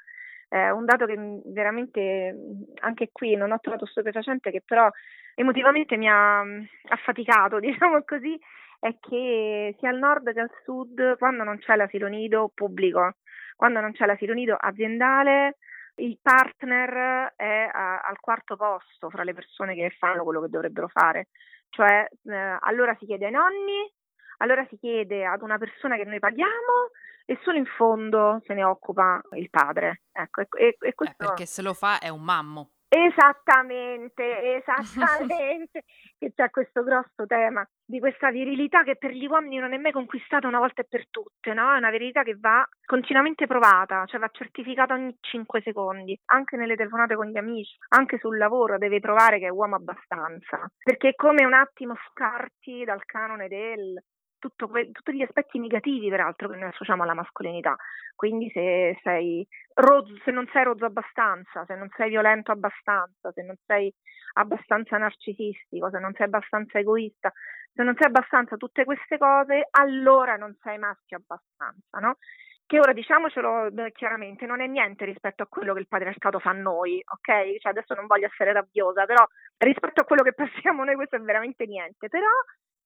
eh, 0.50 0.70
un 0.70 0.86
dato 0.86 1.06
che 1.06 1.16
veramente 1.46 2.36
anche 2.82 3.10
qui 3.12 3.36
non 3.36 3.52
ho 3.52 3.60
trovato 3.60 3.86
stupefacente, 3.86 4.52
che 4.52 4.62
però 4.66 4.90
emotivamente 5.34 5.96
mi 5.96 6.10
ha 6.10 6.42
affaticato, 6.90 7.60
diciamo 7.62 8.04
così, 8.04 8.38
è 8.80 8.98
che 9.00 9.76
sia 9.80 9.90
al 9.90 9.98
nord 9.98 10.34
che 10.34 10.40
al 10.42 10.52
sud, 10.64 11.18
quando 11.18 11.44
non 11.44 11.58
c'è 11.60 11.76
l'asilo 11.76 12.08
nido 12.08 12.52
pubblico, 12.54 13.16
quando 13.56 13.80
non 13.80 13.94
c'è 13.94 14.06
l'asilo 14.06 14.34
nido 14.34 14.56
aziendale, 14.60 15.58
il 16.02 16.20
partner 16.22 17.34
è 17.36 17.70
a, 17.72 18.02
al 18.02 18.20
quarto 18.20 18.56
posto 18.56 19.10
fra 19.10 19.24
le 19.24 19.34
persone 19.34 19.76
che 19.76 19.90
fanno 19.98 20.24
quello 20.24 20.42
che 20.42 20.50
dovrebbero 20.50 20.88
fare. 20.88 21.28
Cioè, 21.70 22.08
eh, 22.24 22.58
allora 22.60 22.96
si 23.00 23.06
chiede 23.06 23.26
ai 23.26 23.32
nonni, 23.32 23.92
allora 24.38 24.66
si 24.70 24.78
chiede 24.78 25.26
ad 25.26 25.42
una 25.42 25.58
persona 25.58 25.96
che 25.96 26.04
noi 26.06 26.20
paghiamo 26.20 26.92
e 27.26 27.40
solo 27.44 27.58
in 27.58 27.66
fondo 27.66 28.42
se 28.46 28.54
ne 28.54 28.64
occupa 28.64 29.22
il 29.34 29.50
padre. 29.50 30.04
Ecco, 30.12 30.42
e, 30.58 30.76
e 30.80 30.94
questo... 30.94 31.24
eh, 31.24 31.28
perché 31.28 31.46
se 31.46 31.62
lo 31.62 31.74
fa 31.74 32.00
è 32.00 32.10
un 32.10 32.24
mammo. 32.24 32.72
Esattamente, 32.94 34.22
esattamente, 34.60 35.86
che 36.18 36.34
c'è 36.36 36.50
questo 36.50 36.84
grosso 36.84 37.26
tema 37.26 37.66
di 37.86 38.00
questa 38.00 38.32
virilità 38.32 38.84
che 38.84 38.98
per 38.98 39.12
gli 39.12 39.26
uomini 39.28 39.60
non 39.60 39.72
è 39.72 39.78
mai 39.78 39.94
conquistata 39.94 40.46
una 40.46 40.60
volta 40.60 40.82
e 40.82 40.88
per 40.90 41.08
tutte, 41.10 41.54
no? 41.54 41.74
È 41.74 41.78
una 41.78 41.90
virilità 41.90 42.24
che 42.24 42.36
va 42.38 42.68
continuamente 42.86 43.48
provata, 43.48 44.04
cioè 44.08 44.20
va 44.20 44.28
certificata 44.34 44.94
ogni 44.94 45.16
5 45.22 45.62
secondi, 45.62 46.20
anche 46.26 46.58
nelle 46.58 46.76
telefonate 46.76 47.16
con 47.16 47.28
gli 47.28 47.38
amici, 47.38 47.78
anche 47.96 48.18
sul 48.18 48.38
lavoro 48.38 48.78
deve 48.78 49.00
provare 49.00 49.40
che 49.40 49.46
è 49.46 49.52
uomo 49.52 49.76
abbastanza, 49.76 50.70
perché 50.84 51.10
è 51.10 51.16
come 51.16 51.46
un 51.46 51.54
attimo 51.54 51.96
scarti 52.10 52.84
dal 52.84 53.06
canone 53.06 53.48
del 53.48 54.04
que- 54.50 54.92
tutti 54.92 55.14
gli 55.16 55.22
aspetti 55.22 55.60
negativi, 55.60 56.10
peraltro, 56.10 56.50
che 56.50 56.58
noi 56.58 56.70
associamo 56.70 57.04
alla 57.04 57.14
mascolinità. 57.14 57.76
Quindi 58.16 58.50
se 58.52 59.00
sei 59.04 59.48
rozzo, 59.74 60.16
se 60.24 60.32
non 60.32 60.48
sei 60.52 60.64
rozzo 60.64 60.86
abbastanza, 60.86 61.66
se 61.66 61.76
non 61.76 61.90
sei 61.96 62.10
violento 62.10 62.52
abbastanza, 62.52 63.32
se 63.32 63.42
non 63.44 63.56
sei 63.66 63.94
abbastanza 64.34 64.98
narcisistico, 64.98 65.90
se 65.90 66.00
non 66.00 66.14
sei 66.14 66.26
abbastanza 66.28 66.80
egoista, 66.80 67.32
se 67.74 67.84
non 67.84 67.96
sei 67.98 68.08
abbastanza 68.08 68.58
tutte 68.58 68.84
queste 68.84 69.18
cose, 69.18 69.68
allora 69.72 70.36
non 70.36 70.56
sei 70.62 70.78
maschio 70.78 71.18
abbastanza, 71.18 72.00
no? 72.00 72.18
Che 72.66 72.80
ora 72.80 72.94
diciamocelo 72.94 73.70
chiaramente, 73.92 74.46
non 74.46 74.62
è 74.62 74.68
niente 74.68 75.04
rispetto 75.04 75.44
a 75.44 75.48
quello 75.48 75.74
che 75.74 75.82
il 75.82 75.88
patriarcato 75.88 76.40
fa 76.40 76.52
a 76.52 76.54
noi, 76.54 77.04
ok? 77.04 77.60
Cioè 77.60 77.72
adesso 77.72 77.94
non 77.96 78.08
voglio 78.08 78.28
essere 78.28 78.54
rabbiosa, 78.54 79.06
però 79.06 79.26
rispetto 79.58 80.02
a 80.02 80.06
quello 80.06 80.24
che 80.24 80.34
passiamo 80.36 80.84
noi 80.86 80.96
questo 80.96 81.18
è 81.18 81.20
veramente 81.20 81.66
niente. 81.66 82.08
Però 82.08 82.30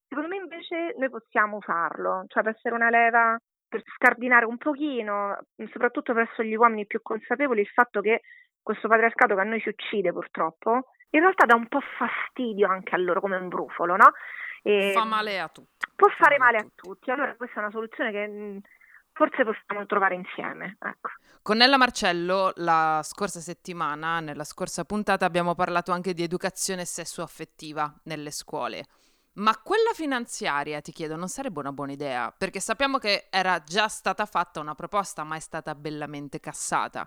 Secondo 0.08 0.30
me 0.30 0.38
invece 0.38 0.96
noi 0.98 1.10
possiamo 1.10 1.60
farlo, 1.62 2.26
cioè 2.28 2.44
per 2.44 2.56
essere 2.56 2.76
una 2.76 2.90
leva 2.90 3.38
per 3.68 3.82
scardinare 3.96 4.46
un 4.46 4.58
pochino, 4.58 5.38
soprattutto 5.72 6.14
verso 6.14 6.44
gli 6.44 6.56
uomini 6.56 6.86
più 6.86 7.02
consapevoli, 7.02 7.62
il 7.62 7.68
fatto 7.68 8.00
che 8.02 8.22
questo 8.62 8.88
patriarcato 8.88 9.36
che 9.36 9.42
a 9.42 9.44
noi 9.44 9.60
ci 9.60 9.70
uccide 9.70 10.12
purtroppo, 10.12 10.92
in 11.10 11.20
realtà 11.20 11.46
dà 11.46 11.56
un 11.56 11.68
po' 11.68 11.82
fastidio 11.98 12.68
anche 12.68 12.96
a 12.96 12.98
loro 12.98 13.20
come 13.22 13.38
un 13.38 13.48
brufolo, 13.48 13.96
no? 13.96 14.12
E 14.64 14.92
Fa 14.94 15.04
male 15.04 15.40
a 15.40 15.50
tutti. 15.50 15.88
Può 15.96 16.08
fare 16.10 16.38
male 16.38 16.58
a 16.58 16.66
tutti, 16.74 17.12
allora 17.12 17.36
questa 17.36 17.58
è 17.58 17.60
una 17.60 17.72
soluzione 17.72 18.12
che 18.12 18.62
forse 19.12 19.44
possiamo 19.44 19.86
trovare 19.86 20.16
insieme. 20.16 20.78
Ecco. 20.80 21.10
Con 21.42 21.58
Nella 21.58 21.78
Marcello 21.78 22.52
la 22.56 23.02
scorsa 23.04 23.40
settimana, 23.40 24.20
nella 24.20 24.44
scorsa 24.44 24.84
puntata, 24.84 25.26
abbiamo 25.26 25.54
parlato 25.56 25.92
anche 25.92 26.14
di 26.14 26.24
educazione 26.24 26.86
sessuo-affettiva 26.86 28.02
nelle 28.06 28.32
scuole. 28.32 28.86
Ma 29.36 29.60
quella 29.62 29.92
finanziaria, 29.94 30.80
ti 30.80 30.94
chiedo, 30.94 31.18
non 31.18 31.28
sarebbe 31.28 31.60
una 31.60 31.74
buona 31.74 31.92
idea? 31.92 32.34
Perché 32.36 32.62
sappiamo 32.62 32.98
che 32.98 33.28
era 33.30 33.62
già 33.66 33.90
stata 33.90 34.26
fatta 34.26 34.62
una 34.62 34.76
proposta, 34.76 35.26
ma 35.26 35.36
è 35.36 35.40
stata 35.40 35.76
bellamente 35.76 36.40
cassata. 36.40 37.06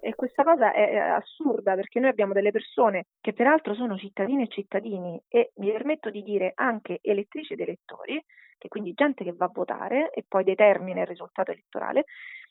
E 0.00 0.14
questa 0.14 0.42
cosa 0.42 0.72
è 0.72 0.96
assurda 0.96 1.74
perché 1.74 2.00
noi 2.00 2.10
abbiamo 2.10 2.32
delle 2.32 2.50
persone 2.50 3.06
che 3.20 3.32
peraltro 3.32 3.74
sono 3.74 3.96
cittadine 3.96 4.44
e 4.44 4.48
cittadini 4.48 5.20
e 5.28 5.52
mi 5.56 5.70
permetto 5.70 6.10
di 6.10 6.22
dire 6.22 6.52
anche 6.54 6.98
elettrici 7.00 7.52
ed 7.52 7.60
elettori, 7.60 8.24
che 8.58 8.68
quindi 8.68 8.92
gente 8.94 9.22
che 9.22 9.32
va 9.32 9.46
a 9.46 9.52
votare 9.52 10.10
e 10.10 10.24
poi 10.26 10.42
determina 10.42 11.00
il 11.02 11.06
risultato 11.06 11.52
elettorale, 11.52 12.04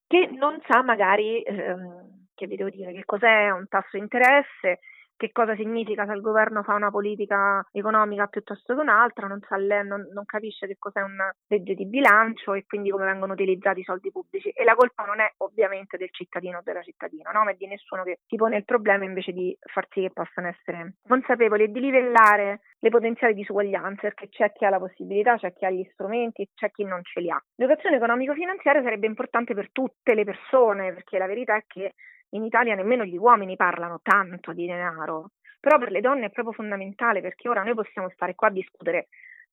che 0.07 0.27
non 0.27 0.61
sa 0.67 0.81
magari, 0.83 1.41
ehm, 1.41 2.27
che 2.33 2.47
vi 2.47 2.55
devo 2.55 2.69
dire, 2.69 2.93
che 2.93 3.03
cos'è 3.03 3.49
un 3.49 3.67
tasso 3.67 3.89
di 3.91 3.99
interesse, 3.99 4.79
che 5.17 5.32
cosa 5.32 5.56
significa 5.56 6.06
se 6.06 6.13
il 6.13 6.21
governo 6.21 6.63
fa 6.63 6.75
una 6.75 6.91
politica 6.91 7.65
economica 7.71 8.27
piuttosto 8.27 8.75
che 8.75 8.82
un'altra, 8.82 9.27
non, 9.27 9.41
sa, 9.47 9.58
non, 9.58 10.08
non, 10.13 10.25
capisce 10.25 10.67
che 10.67 10.75
cos'è 10.77 11.01
una 11.01 11.34
legge 11.47 11.73
di 11.73 11.86
bilancio 11.86 12.53
e 12.53 12.65
quindi 12.65 12.89
come 12.89 13.06
vengono 13.06 13.34
utilizzati 13.34 13.82
i 13.82 13.84
soldi 13.84 14.12
pubblici. 14.12 14.49
E 14.49 14.63
la 14.63 14.75
colpa 14.75 15.03
non 15.03 15.19
è 15.19 15.30
ovviamente 15.38 15.97
del 15.97 16.12
cittadino 16.12 16.60
o 16.60 16.62
della 16.63 16.84
cittadina, 16.84 17.32
no? 17.32 17.43
ma 17.43 17.51
è 17.51 17.56
di 17.56 17.67
nessuno 17.67 18.03
che 18.03 18.19
si 18.27 18.36
pone 18.36 18.58
il 18.58 18.65
problema 18.65 19.03
invece 19.03 19.34
di 19.34 19.58
far 19.60 19.88
sì 19.89 20.01
che 20.01 20.12
possano 20.12 20.47
essere 20.47 20.93
consapevoli 21.01 21.63
e 21.63 21.71
di 21.71 21.80
livellare 21.80 22.62
le 22.80 22.89
potenziali 22.89 23.34
disuguaglianze, 23.34 24.01
perché 24.01 24.30
c'è 24.30 24.51
chi 24.53 24.65
ha 24.65 24.69
la 24.69 24.80
possibilità, 24.80 25.38
c'è 25.38 25.51
chi 25.53 25.65
ha 25.65 25.71
gli 25.71 25.88
strumenti, 25.93 26.47
c'è 26.53 26.69
chi 26.69 26.84
non 26.84 27.01
ce 27.03 27.21
li 27.21 27.30
ha. 27.30 27.41
L'educazione 27.56 27.95
economico-finanziaria 27.95 28.84
sarebbe 28.84 29.08
importante 29.08 29.56
per 29.56 29.71
tutte 29.71 30.13
le 30.13 30.23
persone, 30.23 30.93
perché 30.93 31.17
la 31.17 31.25
verità 31.25 31.56
è 31.56 31.63
che 31.65 31.95
in 32.31 32.43
Italia 32.43 32.75
nemmeno 32.75 33.03
gli 33.03 33.17
uomini 33.17 33.55
parlano 33.55 33.99
tanto 34.01 34.53
di 34.53 34.65
denaro, 34.65 35.31
però 35.59 35.77
per 35.77 35.91
le 35.91 36.01
donne 36.01 36.27
è 36.27 36.29
proprio 36.29 36.53
fondamentale 36.53 37.21
perché 37.21 37.49
ora 37.49 37.63
noi 37.63 37.73
possiamo 37.73 38.09
stare 38.09 38.35
qua 38.35 38.47
a 38.47 38.51
discutere 38.51 39.07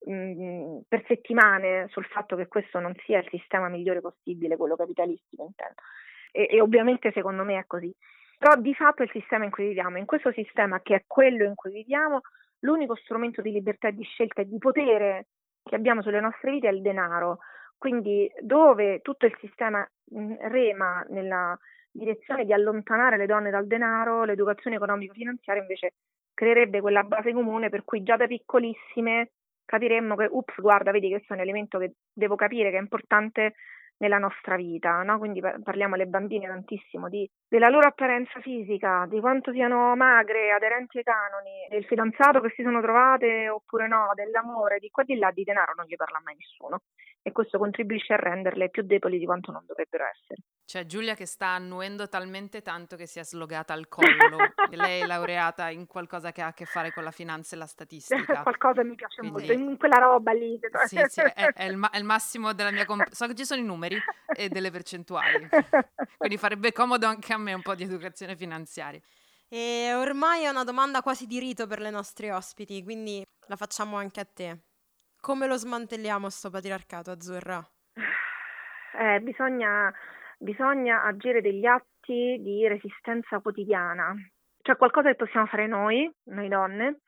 mh, 0.06 0.12
mm, 0.12 0.78
per 0.88 1.04
settimane 1.06 1.88
sul 1.88 2.04
fatto 2.06 2.36
che 2.36 2.46
questo 2.46 2.80
non 2.80 2.94
sia 3.04 3.18
il 3.18 3.28
sistema 3.30 3.68
migliore 3.68 4.00
possibile, 4.00 4.56
quello 4.56 4.76
capitalistico 4.76 5.44
intendo. 5.44 5.80
E, 6.32 6.48
e 6.50 6.60
ovviamente 6.60 7.12
secondo 7.12 7.44
me 7.44 7.58
è 7.58 7.64
così. 7.66 7.94
Però 8.38 8.60
di 8.60 8.74
fatto 8.74 9.02
è 9.02 9.04
il 9.04 9.10
sistema 9.12 9.44
in 9.44 9.50
cui 9.50 9.68
viviamo, 9.68 9.98
in 9.98 10.06
questo 10.06 10.32
sistema 10.32 10.80
che 10.80 10.94
è 10.94 11.04
quello 11.06 11.44
in 11.44 11.54
cui 11.54 11.72
viviamo, 11.72 12.20
l'unico 12.60 12.96
strumento 12.96 13.40
di 13.40 13.52
libertà 13.52 13.90
di 13.90 14.02
scelta 14.02 14.42
e 14.42 14.48
di 14.48 14.58
potere 14.58 15.26
che 15.62 15.76
abbiamo 15.76 16.02
sulle 16.02 16.20
nostre 16.20 16.50
vite 16.50 16.68
è 16.68 16.72
il 16.72 16.82
denaro. 16.82 17.38
Quindi 17.78 18.30
dove 18.40 19.00
tutto 19.00 19.26
il 19.26 19.36
sistema 19.40 19.86
mm, 20.14 20.34
rema 20.40 21.04
nella 21.08 21.58
direzione 21.94 22.44
di 22.44 22.52
allontanare 22.52 23.16
le 23.16 23.26
donne 23.26 23.50
dal 23.50 23.66
denaro, 23.66 24.24
l'educazione 24.24 24.76
economico-finanziaria 24.76 25.62
invece 25.62 25.94
creerebbe 26.34 26.80
quella 26.80 27.04
base 27.04 27.32
comune 27.32 27.68
per 27.68 27.84
cui 27.84 28.02
già 28.02 28.16
da 28.16 28.26
piccolissime 28.26 29.30
capiremmo 29.64 30.16
che, 30.16 30.28
ups, 30.30 30.60
guarda, 30.60 30.90
vedi 30.90 31.08
questo 31.08 31.32
è 31.32 31.36
un 31.36 31.42
elemento 31.42 31.78
che 31.78 31.94
devo 32.12 32.34
capire 32.34 32.70
che 32.70 32.76
è 32.76 32.80
importante 32.80 33.54
nella 33.98 34.18
nostra 34.18 34.56
vita, 34.56 35.02
no? 35.02 35.18
quindi 35.18 35.40
parliamo 35.40 35.94
alle 35.94 36.06
bambine 36.06 36.48
tantissimo 36.48 37.08
di, 37.08 37.30
della 37.48 37.68
loro 37.68 37.86
apparenza 37.86 38.40
fisica, 38.40 39.06
di 39.08 39.20
quanto 39.20 39.52
siano 39.52 39.94
magre, 39.94 40.50
aderenti 40.50 40.98
ai 40.98 41.04
canoni, 41.04 41.68
del 41.70 41.84
fidanzato 41.84 42.40
che 42.40 42.52
si 42.56 42.64
sono 42.64 42.80
trovate 42.80 43.48
oppure 43.48 43.86
no, 43.86 44.10
dell'amore, 44.14 44.80
di 44.80 44.90
qua 44.90 45.04
di 45.04 45.16
là, 45.16 45.30
di 45.30 45.44
denaro 45.44 45.74
non 45.76 45.86
gli 45.86 45.94
parla 45.94 46.20
mai 46.24 46.34
nessuno 46.36 46.82
e 47.26 47.32
questo 47.32 47.56
contribuisce 47.56 48.12
a 48.12 48.16
renderle 48.16 48.68
più 48.68 48.82
deboli 48.82 49.18
di 49.18 49.24
quanto 49.24 49.50
non 49.50 49.64
dovrebbero 49.66 50.04
essere. 50.04 50.42
C'è 50.66 50.84
Giulia 50.84 51.14
che 51.14 51.24
sta 51.24 51.46
annuendo 51.46 52.06
talmente 52.06 52.60
tanto 52.60 52.96
che 52.96 53.06
si 53.06 53.18
è 53.18 53.24
slogata 53.24 53.72
al 53.72 53.88
collo. 53.88 54.36
Lei 54.72 55.00
è 55.00 55.06
laureata 55.06 55.70
in 55.70 55.86
qualcosa 55.86 56.32
che 56.32 56.42
ha 56.42 56.48
a 56.48 56.52
che 56.52 56.66
fare 56.66 56.92
con 56.92 57.02
la 57.02 57.10
finanza 57.10 57.56
e 57.56 57.58
la 57.58 57.66
statistica. 57.66 58.42
Qualcosa 58.44 58.84
mi 58.84 58.94
piace 58.94 59.20
Quindi, 59.20 59.38
molto, 59.38 59.52
in 59.52 59.78
quella 59.78 59.96
roba 60.00 60.32
lì. 60.32 60.60
Sì, 60.84 61.00
sì, 61.06 61.20
è, 61.20 61.52
è, 61.54 61.64
il, 61.64 61.78
ma- 61.78 61.88
è 61.88 61.96
il, 61.96 62.04
massimo 62.04 62.52
della 62.52 62.70
mia 62.70 62.84
competenza. 62.84 63.24
So 63.24 63.30
che 63.30 63.36
ci 63.36 63.46
sono 63.46 63.62
i 63.62 63.64
numeri 63.64 63.98
e 64.36 64.50
delle 64.50 64.70
percentuali. 64.70 65.48
Quindi 66.18 66.36
farebbe 66.36 66.72
comodo 66.72 67.06
anche 67.06 67.32
a 67.32 67.38
me 67.38 67.54
un 67.54 67.62
po' 67.62 67.74
di 67.74 67.84
educazione 67.84 68.36
finanziaria. 68.36 69.00
E 69.48 69.94
ormai 69.94 70.42
è 70.42 70.48
una 70.48 70.64
domanda 70.64 71.00
quasi 71.00 71.26
di 71.26 71.38
rito 71.38 71.66
per 71.66 71.80
le 71.80 71.90
nostre 71.90 72.32
ospiti, 72.32 72.82
quindi 72.82 73.24
la 73.46 73.56
facciamo 73.56 73.96
anche 73.96 74.20
a 74.20 74.26
te. 74.30 74.58
Come 75.24 75.46
lo 75.46 75.56
smantelliamo 75.56 76.28
sto 76.28 76.50
patriarcato, 76.50 77.10
Azzurra? 77.10 77.58
Eh, 78.92 79.20
bisogna, 79.20 79.90
bisogna 80.36 81.02
agire 81.02 81.40
degli 81.40 81.64
atti 81.64 82.36
di 82.42 82.68
resistenza 82.68 83.40
quotidiana. 83.40 84.14
c'è 84.60 84.76
qualcosa 84.76 85.08
che 85.08 85.14
possiamo 85.14 85.46
fare 85.46 85.66
noi, 85.66 86.12
noi 86.24 86.48
donne, 86.48 87.00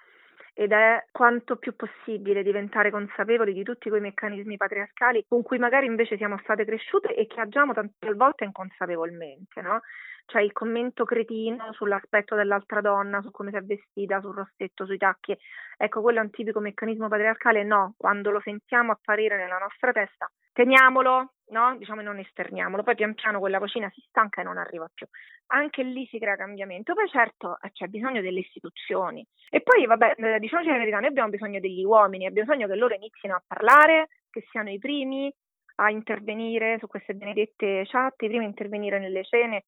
ed 0.58 0.72
è 0.72 1.04
quanto 1.12 1.56
più 1.56 1.76
possibile 1.76 2.42
diventare 2.42 2.90
consapevoli 2.90 3.52
di 3.52 3.62
tutti 3.62 3.90
quei 3.90 4.00
meccanismi 4.00 4.56
patriarcali 4.56 5.26
con 5.28 5.42
cui 5.42 5.58
magari 5.58 5.84
invece 5.84 6.16
siamo 6.16 6.38
state 6.38 6.64
cresciute 6.64 7.14
e 7.14 7.26
che 7.26 7.40
agiamo 7.40 7.74
tante 7.74 8.14
volte 8.14 8.44
inconsapevolmente, 8.44 9.60
no? 9.60 9.80
Cioè 10.24 10.40
il 10.40 10.52
commento 10.52 11.04
cretino 11.04 11.74
sull'aspetto 11.74 12.34
dell'altra 12.34 12.80
donna, 12.80 13.20
su 13.20 13.30
come 13.30 13.50
si 13.50 13.56
è 13.56 13.60
vestita, 13.60 14.20
sul 14.22 14.34
rossetto, 14.34 14.86
sui 14.86 14.96
tacchi, 14.96 15.36
ecco 15.76 16.00
quello 16.00 16.20
è 16.20 16.22
un 16.22 16.30
tipico 16.30 16.58
meccanismo 16.60 17.08
patriarcale, 17.08 17.62
no, 17.62 17.92
quando 17.98 18.30
lo 18.30 18.40
sentiamo 18.40 18.92
apparire 18.92 19.36
nella 19.36 19.58
nostra 19.58 19.92
testa, 19.92 20.26
teniamolo, 20.56 21.34
no? 21.50 21.76
Diciamo 21.76 22.00
non 22.00 22.18
esterniamolo, 22.18 22.82
poi 22.82 22.94
pian 22.94 23.12
piano 23.12 23.38
quella 23.38 23.58
vocina 23.58 23.90
si 23.94 24.02
stanca 24.08 24.40
e 24.40 24.44
non 24.44 24.56
arriva 24.56 24.90
più. 24.92 25.06
Anche 25.48 25.82
lì 25.82 26.06
si 26.06 26.18
crea 26.18 26.34
cambiamento, 26.34 26.94
poi 26.94 27.08
certo 27.08 27.58
eh, 27.60 27.70
c'è 27.72 27.88
bisogno 27.88 28.22
delle 28.22 28.40
istituzioni. 28.40 29.24
E 29.50 29.60
poi, 29.60 29.84
vabbè, 29.84 30.14
eh, 30.16 30.38
diciamoci 30.38 30.70
la 30.70 30.78
verità, 30.78 30.98
noi 30.98 31.10
abbiamo 31.10 31.28
bisogno 31.28 31.60
degli 31.60 31.84
uomini, 31.84 32.26
abbiamo 32.26 32.48
bisogno 32.48 32.66
che 32.66 32.74
loro 32.74 32.94
inizino 32.94 33.34
a 33.34 33.42
parlare, 33.46 34.08
che 34.30 34.46
siano 34.50 34.70
i 34.70 34.78
primi 34.78 35.30
a 35.78 35.90
intervenire 35.90 36.78
su 36.78 36.86
queste 36.86 37.12
benedette 37.12 37.82
chat, 37.84 38.22
i 38.22 38.28
primi 38.28 38.44
a 38.44 38.48
intervenire 38.48 38.98
nelle 38.98 39.22
cene, 39.24 39.64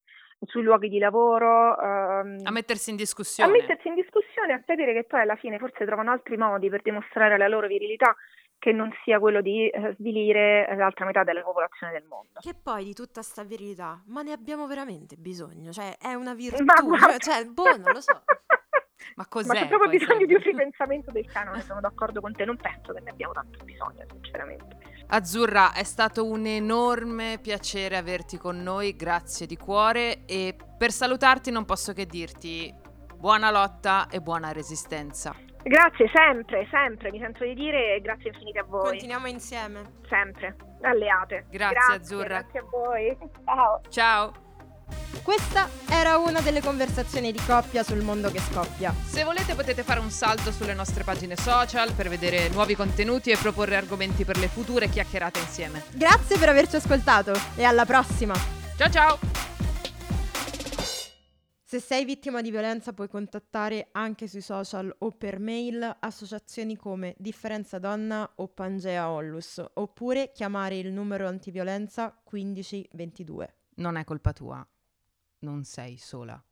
sui 0.47 0.63
luoghi 0.63 0.89
di 0.89 0.99
lavoro. 0.99 1.79
Ehm, 1.79 2.39
a 2.45 2.51
mettersi 2.51 2.89
in 2.89 2.97
discussione. 2.97 3.51
A 3.51 3.53
mettersi 3.53 3.89
in 3.89 3.95
discussione, 3.95 4.55
a 4.55 4.63
sapere 4.65 4.95
che 4.95 5.05
poi 5.05 5.21
alla 5.21 5.37
fine 5.37 5.59
forse 5.59 5.85
trovano 5.85 6.11
altri 6.11 6.39
modi 6.39 6.71
per 6.71 6.81
dimostrare 6.81 7.37
la 7.37 7.47
loro 7.47 7.67
virilità 7.67 8.17
che 8.59 8.73
non 8.73 8.91
sia 9.05 9.19
quello 9.19 9.41
di 9.41 9.69
eh, 9.69 9.95
svilire 9.99 10.75
l'altra 10.77 11.05
metà 11.05 11.23
della 11.23 11.43
popolazione 11.43 11.93
del 11.93 12.05
mondo. 12.05 12.41
Che 12.41 12.55
poi 12.55 12.85
di 12.85 12.93
tutta 12.93 13.23
sta 13.23 13.45
verità, 13.45 14.03
ma 14.07 14.23
ne 14.23 14.33
abbiamo 14.33 14.67
veramente 14.67 15.17
bisogno? 15.17 15.73
Cioè, 15.73 15.97
è 15.99 16.15
una 16.15 16.35
virtù, 16.35 16.65
cioè, 16.65 17.19
cioè, 17.19 17.45
boh, 17.47 17.77
non 17.77 17.93
lo 17.93 18.01
so. 18.01 18.23
ma 19.15 19.27
cos'è? 19.31 19.47
Ma 19.47 19.55
c'è 19.55 19.69
proprio 19.69 19.91
bisogno 19.91 20.27
di 20.27 20.35
un 20.35 20.41
ripensamento 20.41 21.13
del 21.13 21.27
canone, 21.27 21.63
sono 21.63 21.81
d'accordo 21.81 22.21
con 22.21 22.33
te, 22.33 22.45
non 22.45 22.57
penso 22.57 22.93
che 22.93 23.01
ne 23.01 23.11
abbiamo 23.11 23.33
tanto 23.33 23.65
bisogno, 23.65 24.05
sinceramente. 24.11 24.77
Azzurra, 25.11 25.73
è 25.73 25.85
stato 25.85 26.27
un 26.27 26.45
enorme 26.45 27.39
piacere 27.41 27.97
averti 27.97 28.37
con 28.37 28.61
noi, 28.63 28.95
grazie 28.95 29.47
di 29.47 29.57
cuore 29.57 30.25
e 30.27 30.55
per 30.77 30.91
salutarti 30.91 31.51
non 31.51 31.65
posso 31.65 31.93
che 31.93 32.05
dirti 32.05 32.75
buona 33.17 33.51
lotta 33.51 34.09
e 34.11 34.21
buona 34.21 34.53
resistenza. 34.53 35.48
Grazie, 35.63 36.11
sempre, 36.13 36.67
sempre, 36.71 37.11
mi 37.11 37.19
sento 37.19 37.45
di 37.45 37.55
dire 37.55 38.01
grazie 38.01 38.31
infinite 38.31 38.61
a 38.61 38.65
voi. 38.65 38.91
Continuiamo 38.91 39.27
insieme. 39.27 39.99
Sempre, 40.09 40.57
alleate. 40.83 41.47
Grazie, 41.51 41.77
grazie 41.77 41.95
Azzurra. 41.95 42.41
Grazie 42.41 42.59
a 42.61 42.65
voi. 42.71 43.19
Ciao. 43.45 43.81
Ciao. 43.89 44.47
Questa 45.23 45.69
era 45.91 46.17
una 46.17 46.41
delle 46.41 46.63
conversazioni 46.63 47.33
di 47.33 47.41
coppia 47.45 47.83
sul 47.83 48.03
mondo 48.03 48.31
che 48.31 48.39
scoppia. 48.39 48.95
Se 49.05 49.25
volete 49.25 49.55
potete 49.55 49.83
fare 49.83 50.01
un 50.01 50.11
salto 50.11 50.51
sulle 50.53 50.73
nostre 50.73 51.05
pagine 51.05 51.37
social 51.37 51.93
per 51.93 52.09
vedere 52.09 52.49
nuovi 52.49 52.75
contenuti 52.75 53.31
e 53.31 53.37
proporre 53.37 53.77
argomenti 53.77 54.25
per 54.25 54.39
le 54.39 54.49
future 54.49 54.89
chiacchierate 54.89 55.39
insieme. 55.41 55.83
Grazie 55.93 56.39
per 56.39 56.49
averci 56.49 56.77
ascoltato 56.77 57.33
e 57.57 57.65
alla 57.65 57.85
prossima. 57.85 58.35
Ciao 58.77 58.91
ciao. 58.91 59.58
Se 61.71 61.81
sei 61.81 62.07
vittima 62.07 62.41
di 62.41 62.51
violenza 62.51 62.95
puoi 62.95 63.11
contattare 63.11 63.89
anche 63.93 64.27
sui 64.27 64.41
social 64.41 64.91
o 65.01 65.11
per 65.11 65.39
mail 65.39 65.99
associazioni 66.01 66.77
come 66.77 67.15
Differenza 67.19 67.79
Donna 67.79 68.27
o 68.37 68.49
Pangea 68.49 69.11
Ollus 69.11 69.63
oppure 69.75 70.33
chiamare 70.33 70.79
il 70.79 70.91
numero 70.91 71.29
antiviolenza 71.29 72.23
1522. 72.31 73.55
Non 73.75 73.97
è 73.97 74.05
colpa 74.05 74.33
tua, 74.33 74.67
non 75.41 75.65
sei 75.65 75.99
sola. 75.99 76.43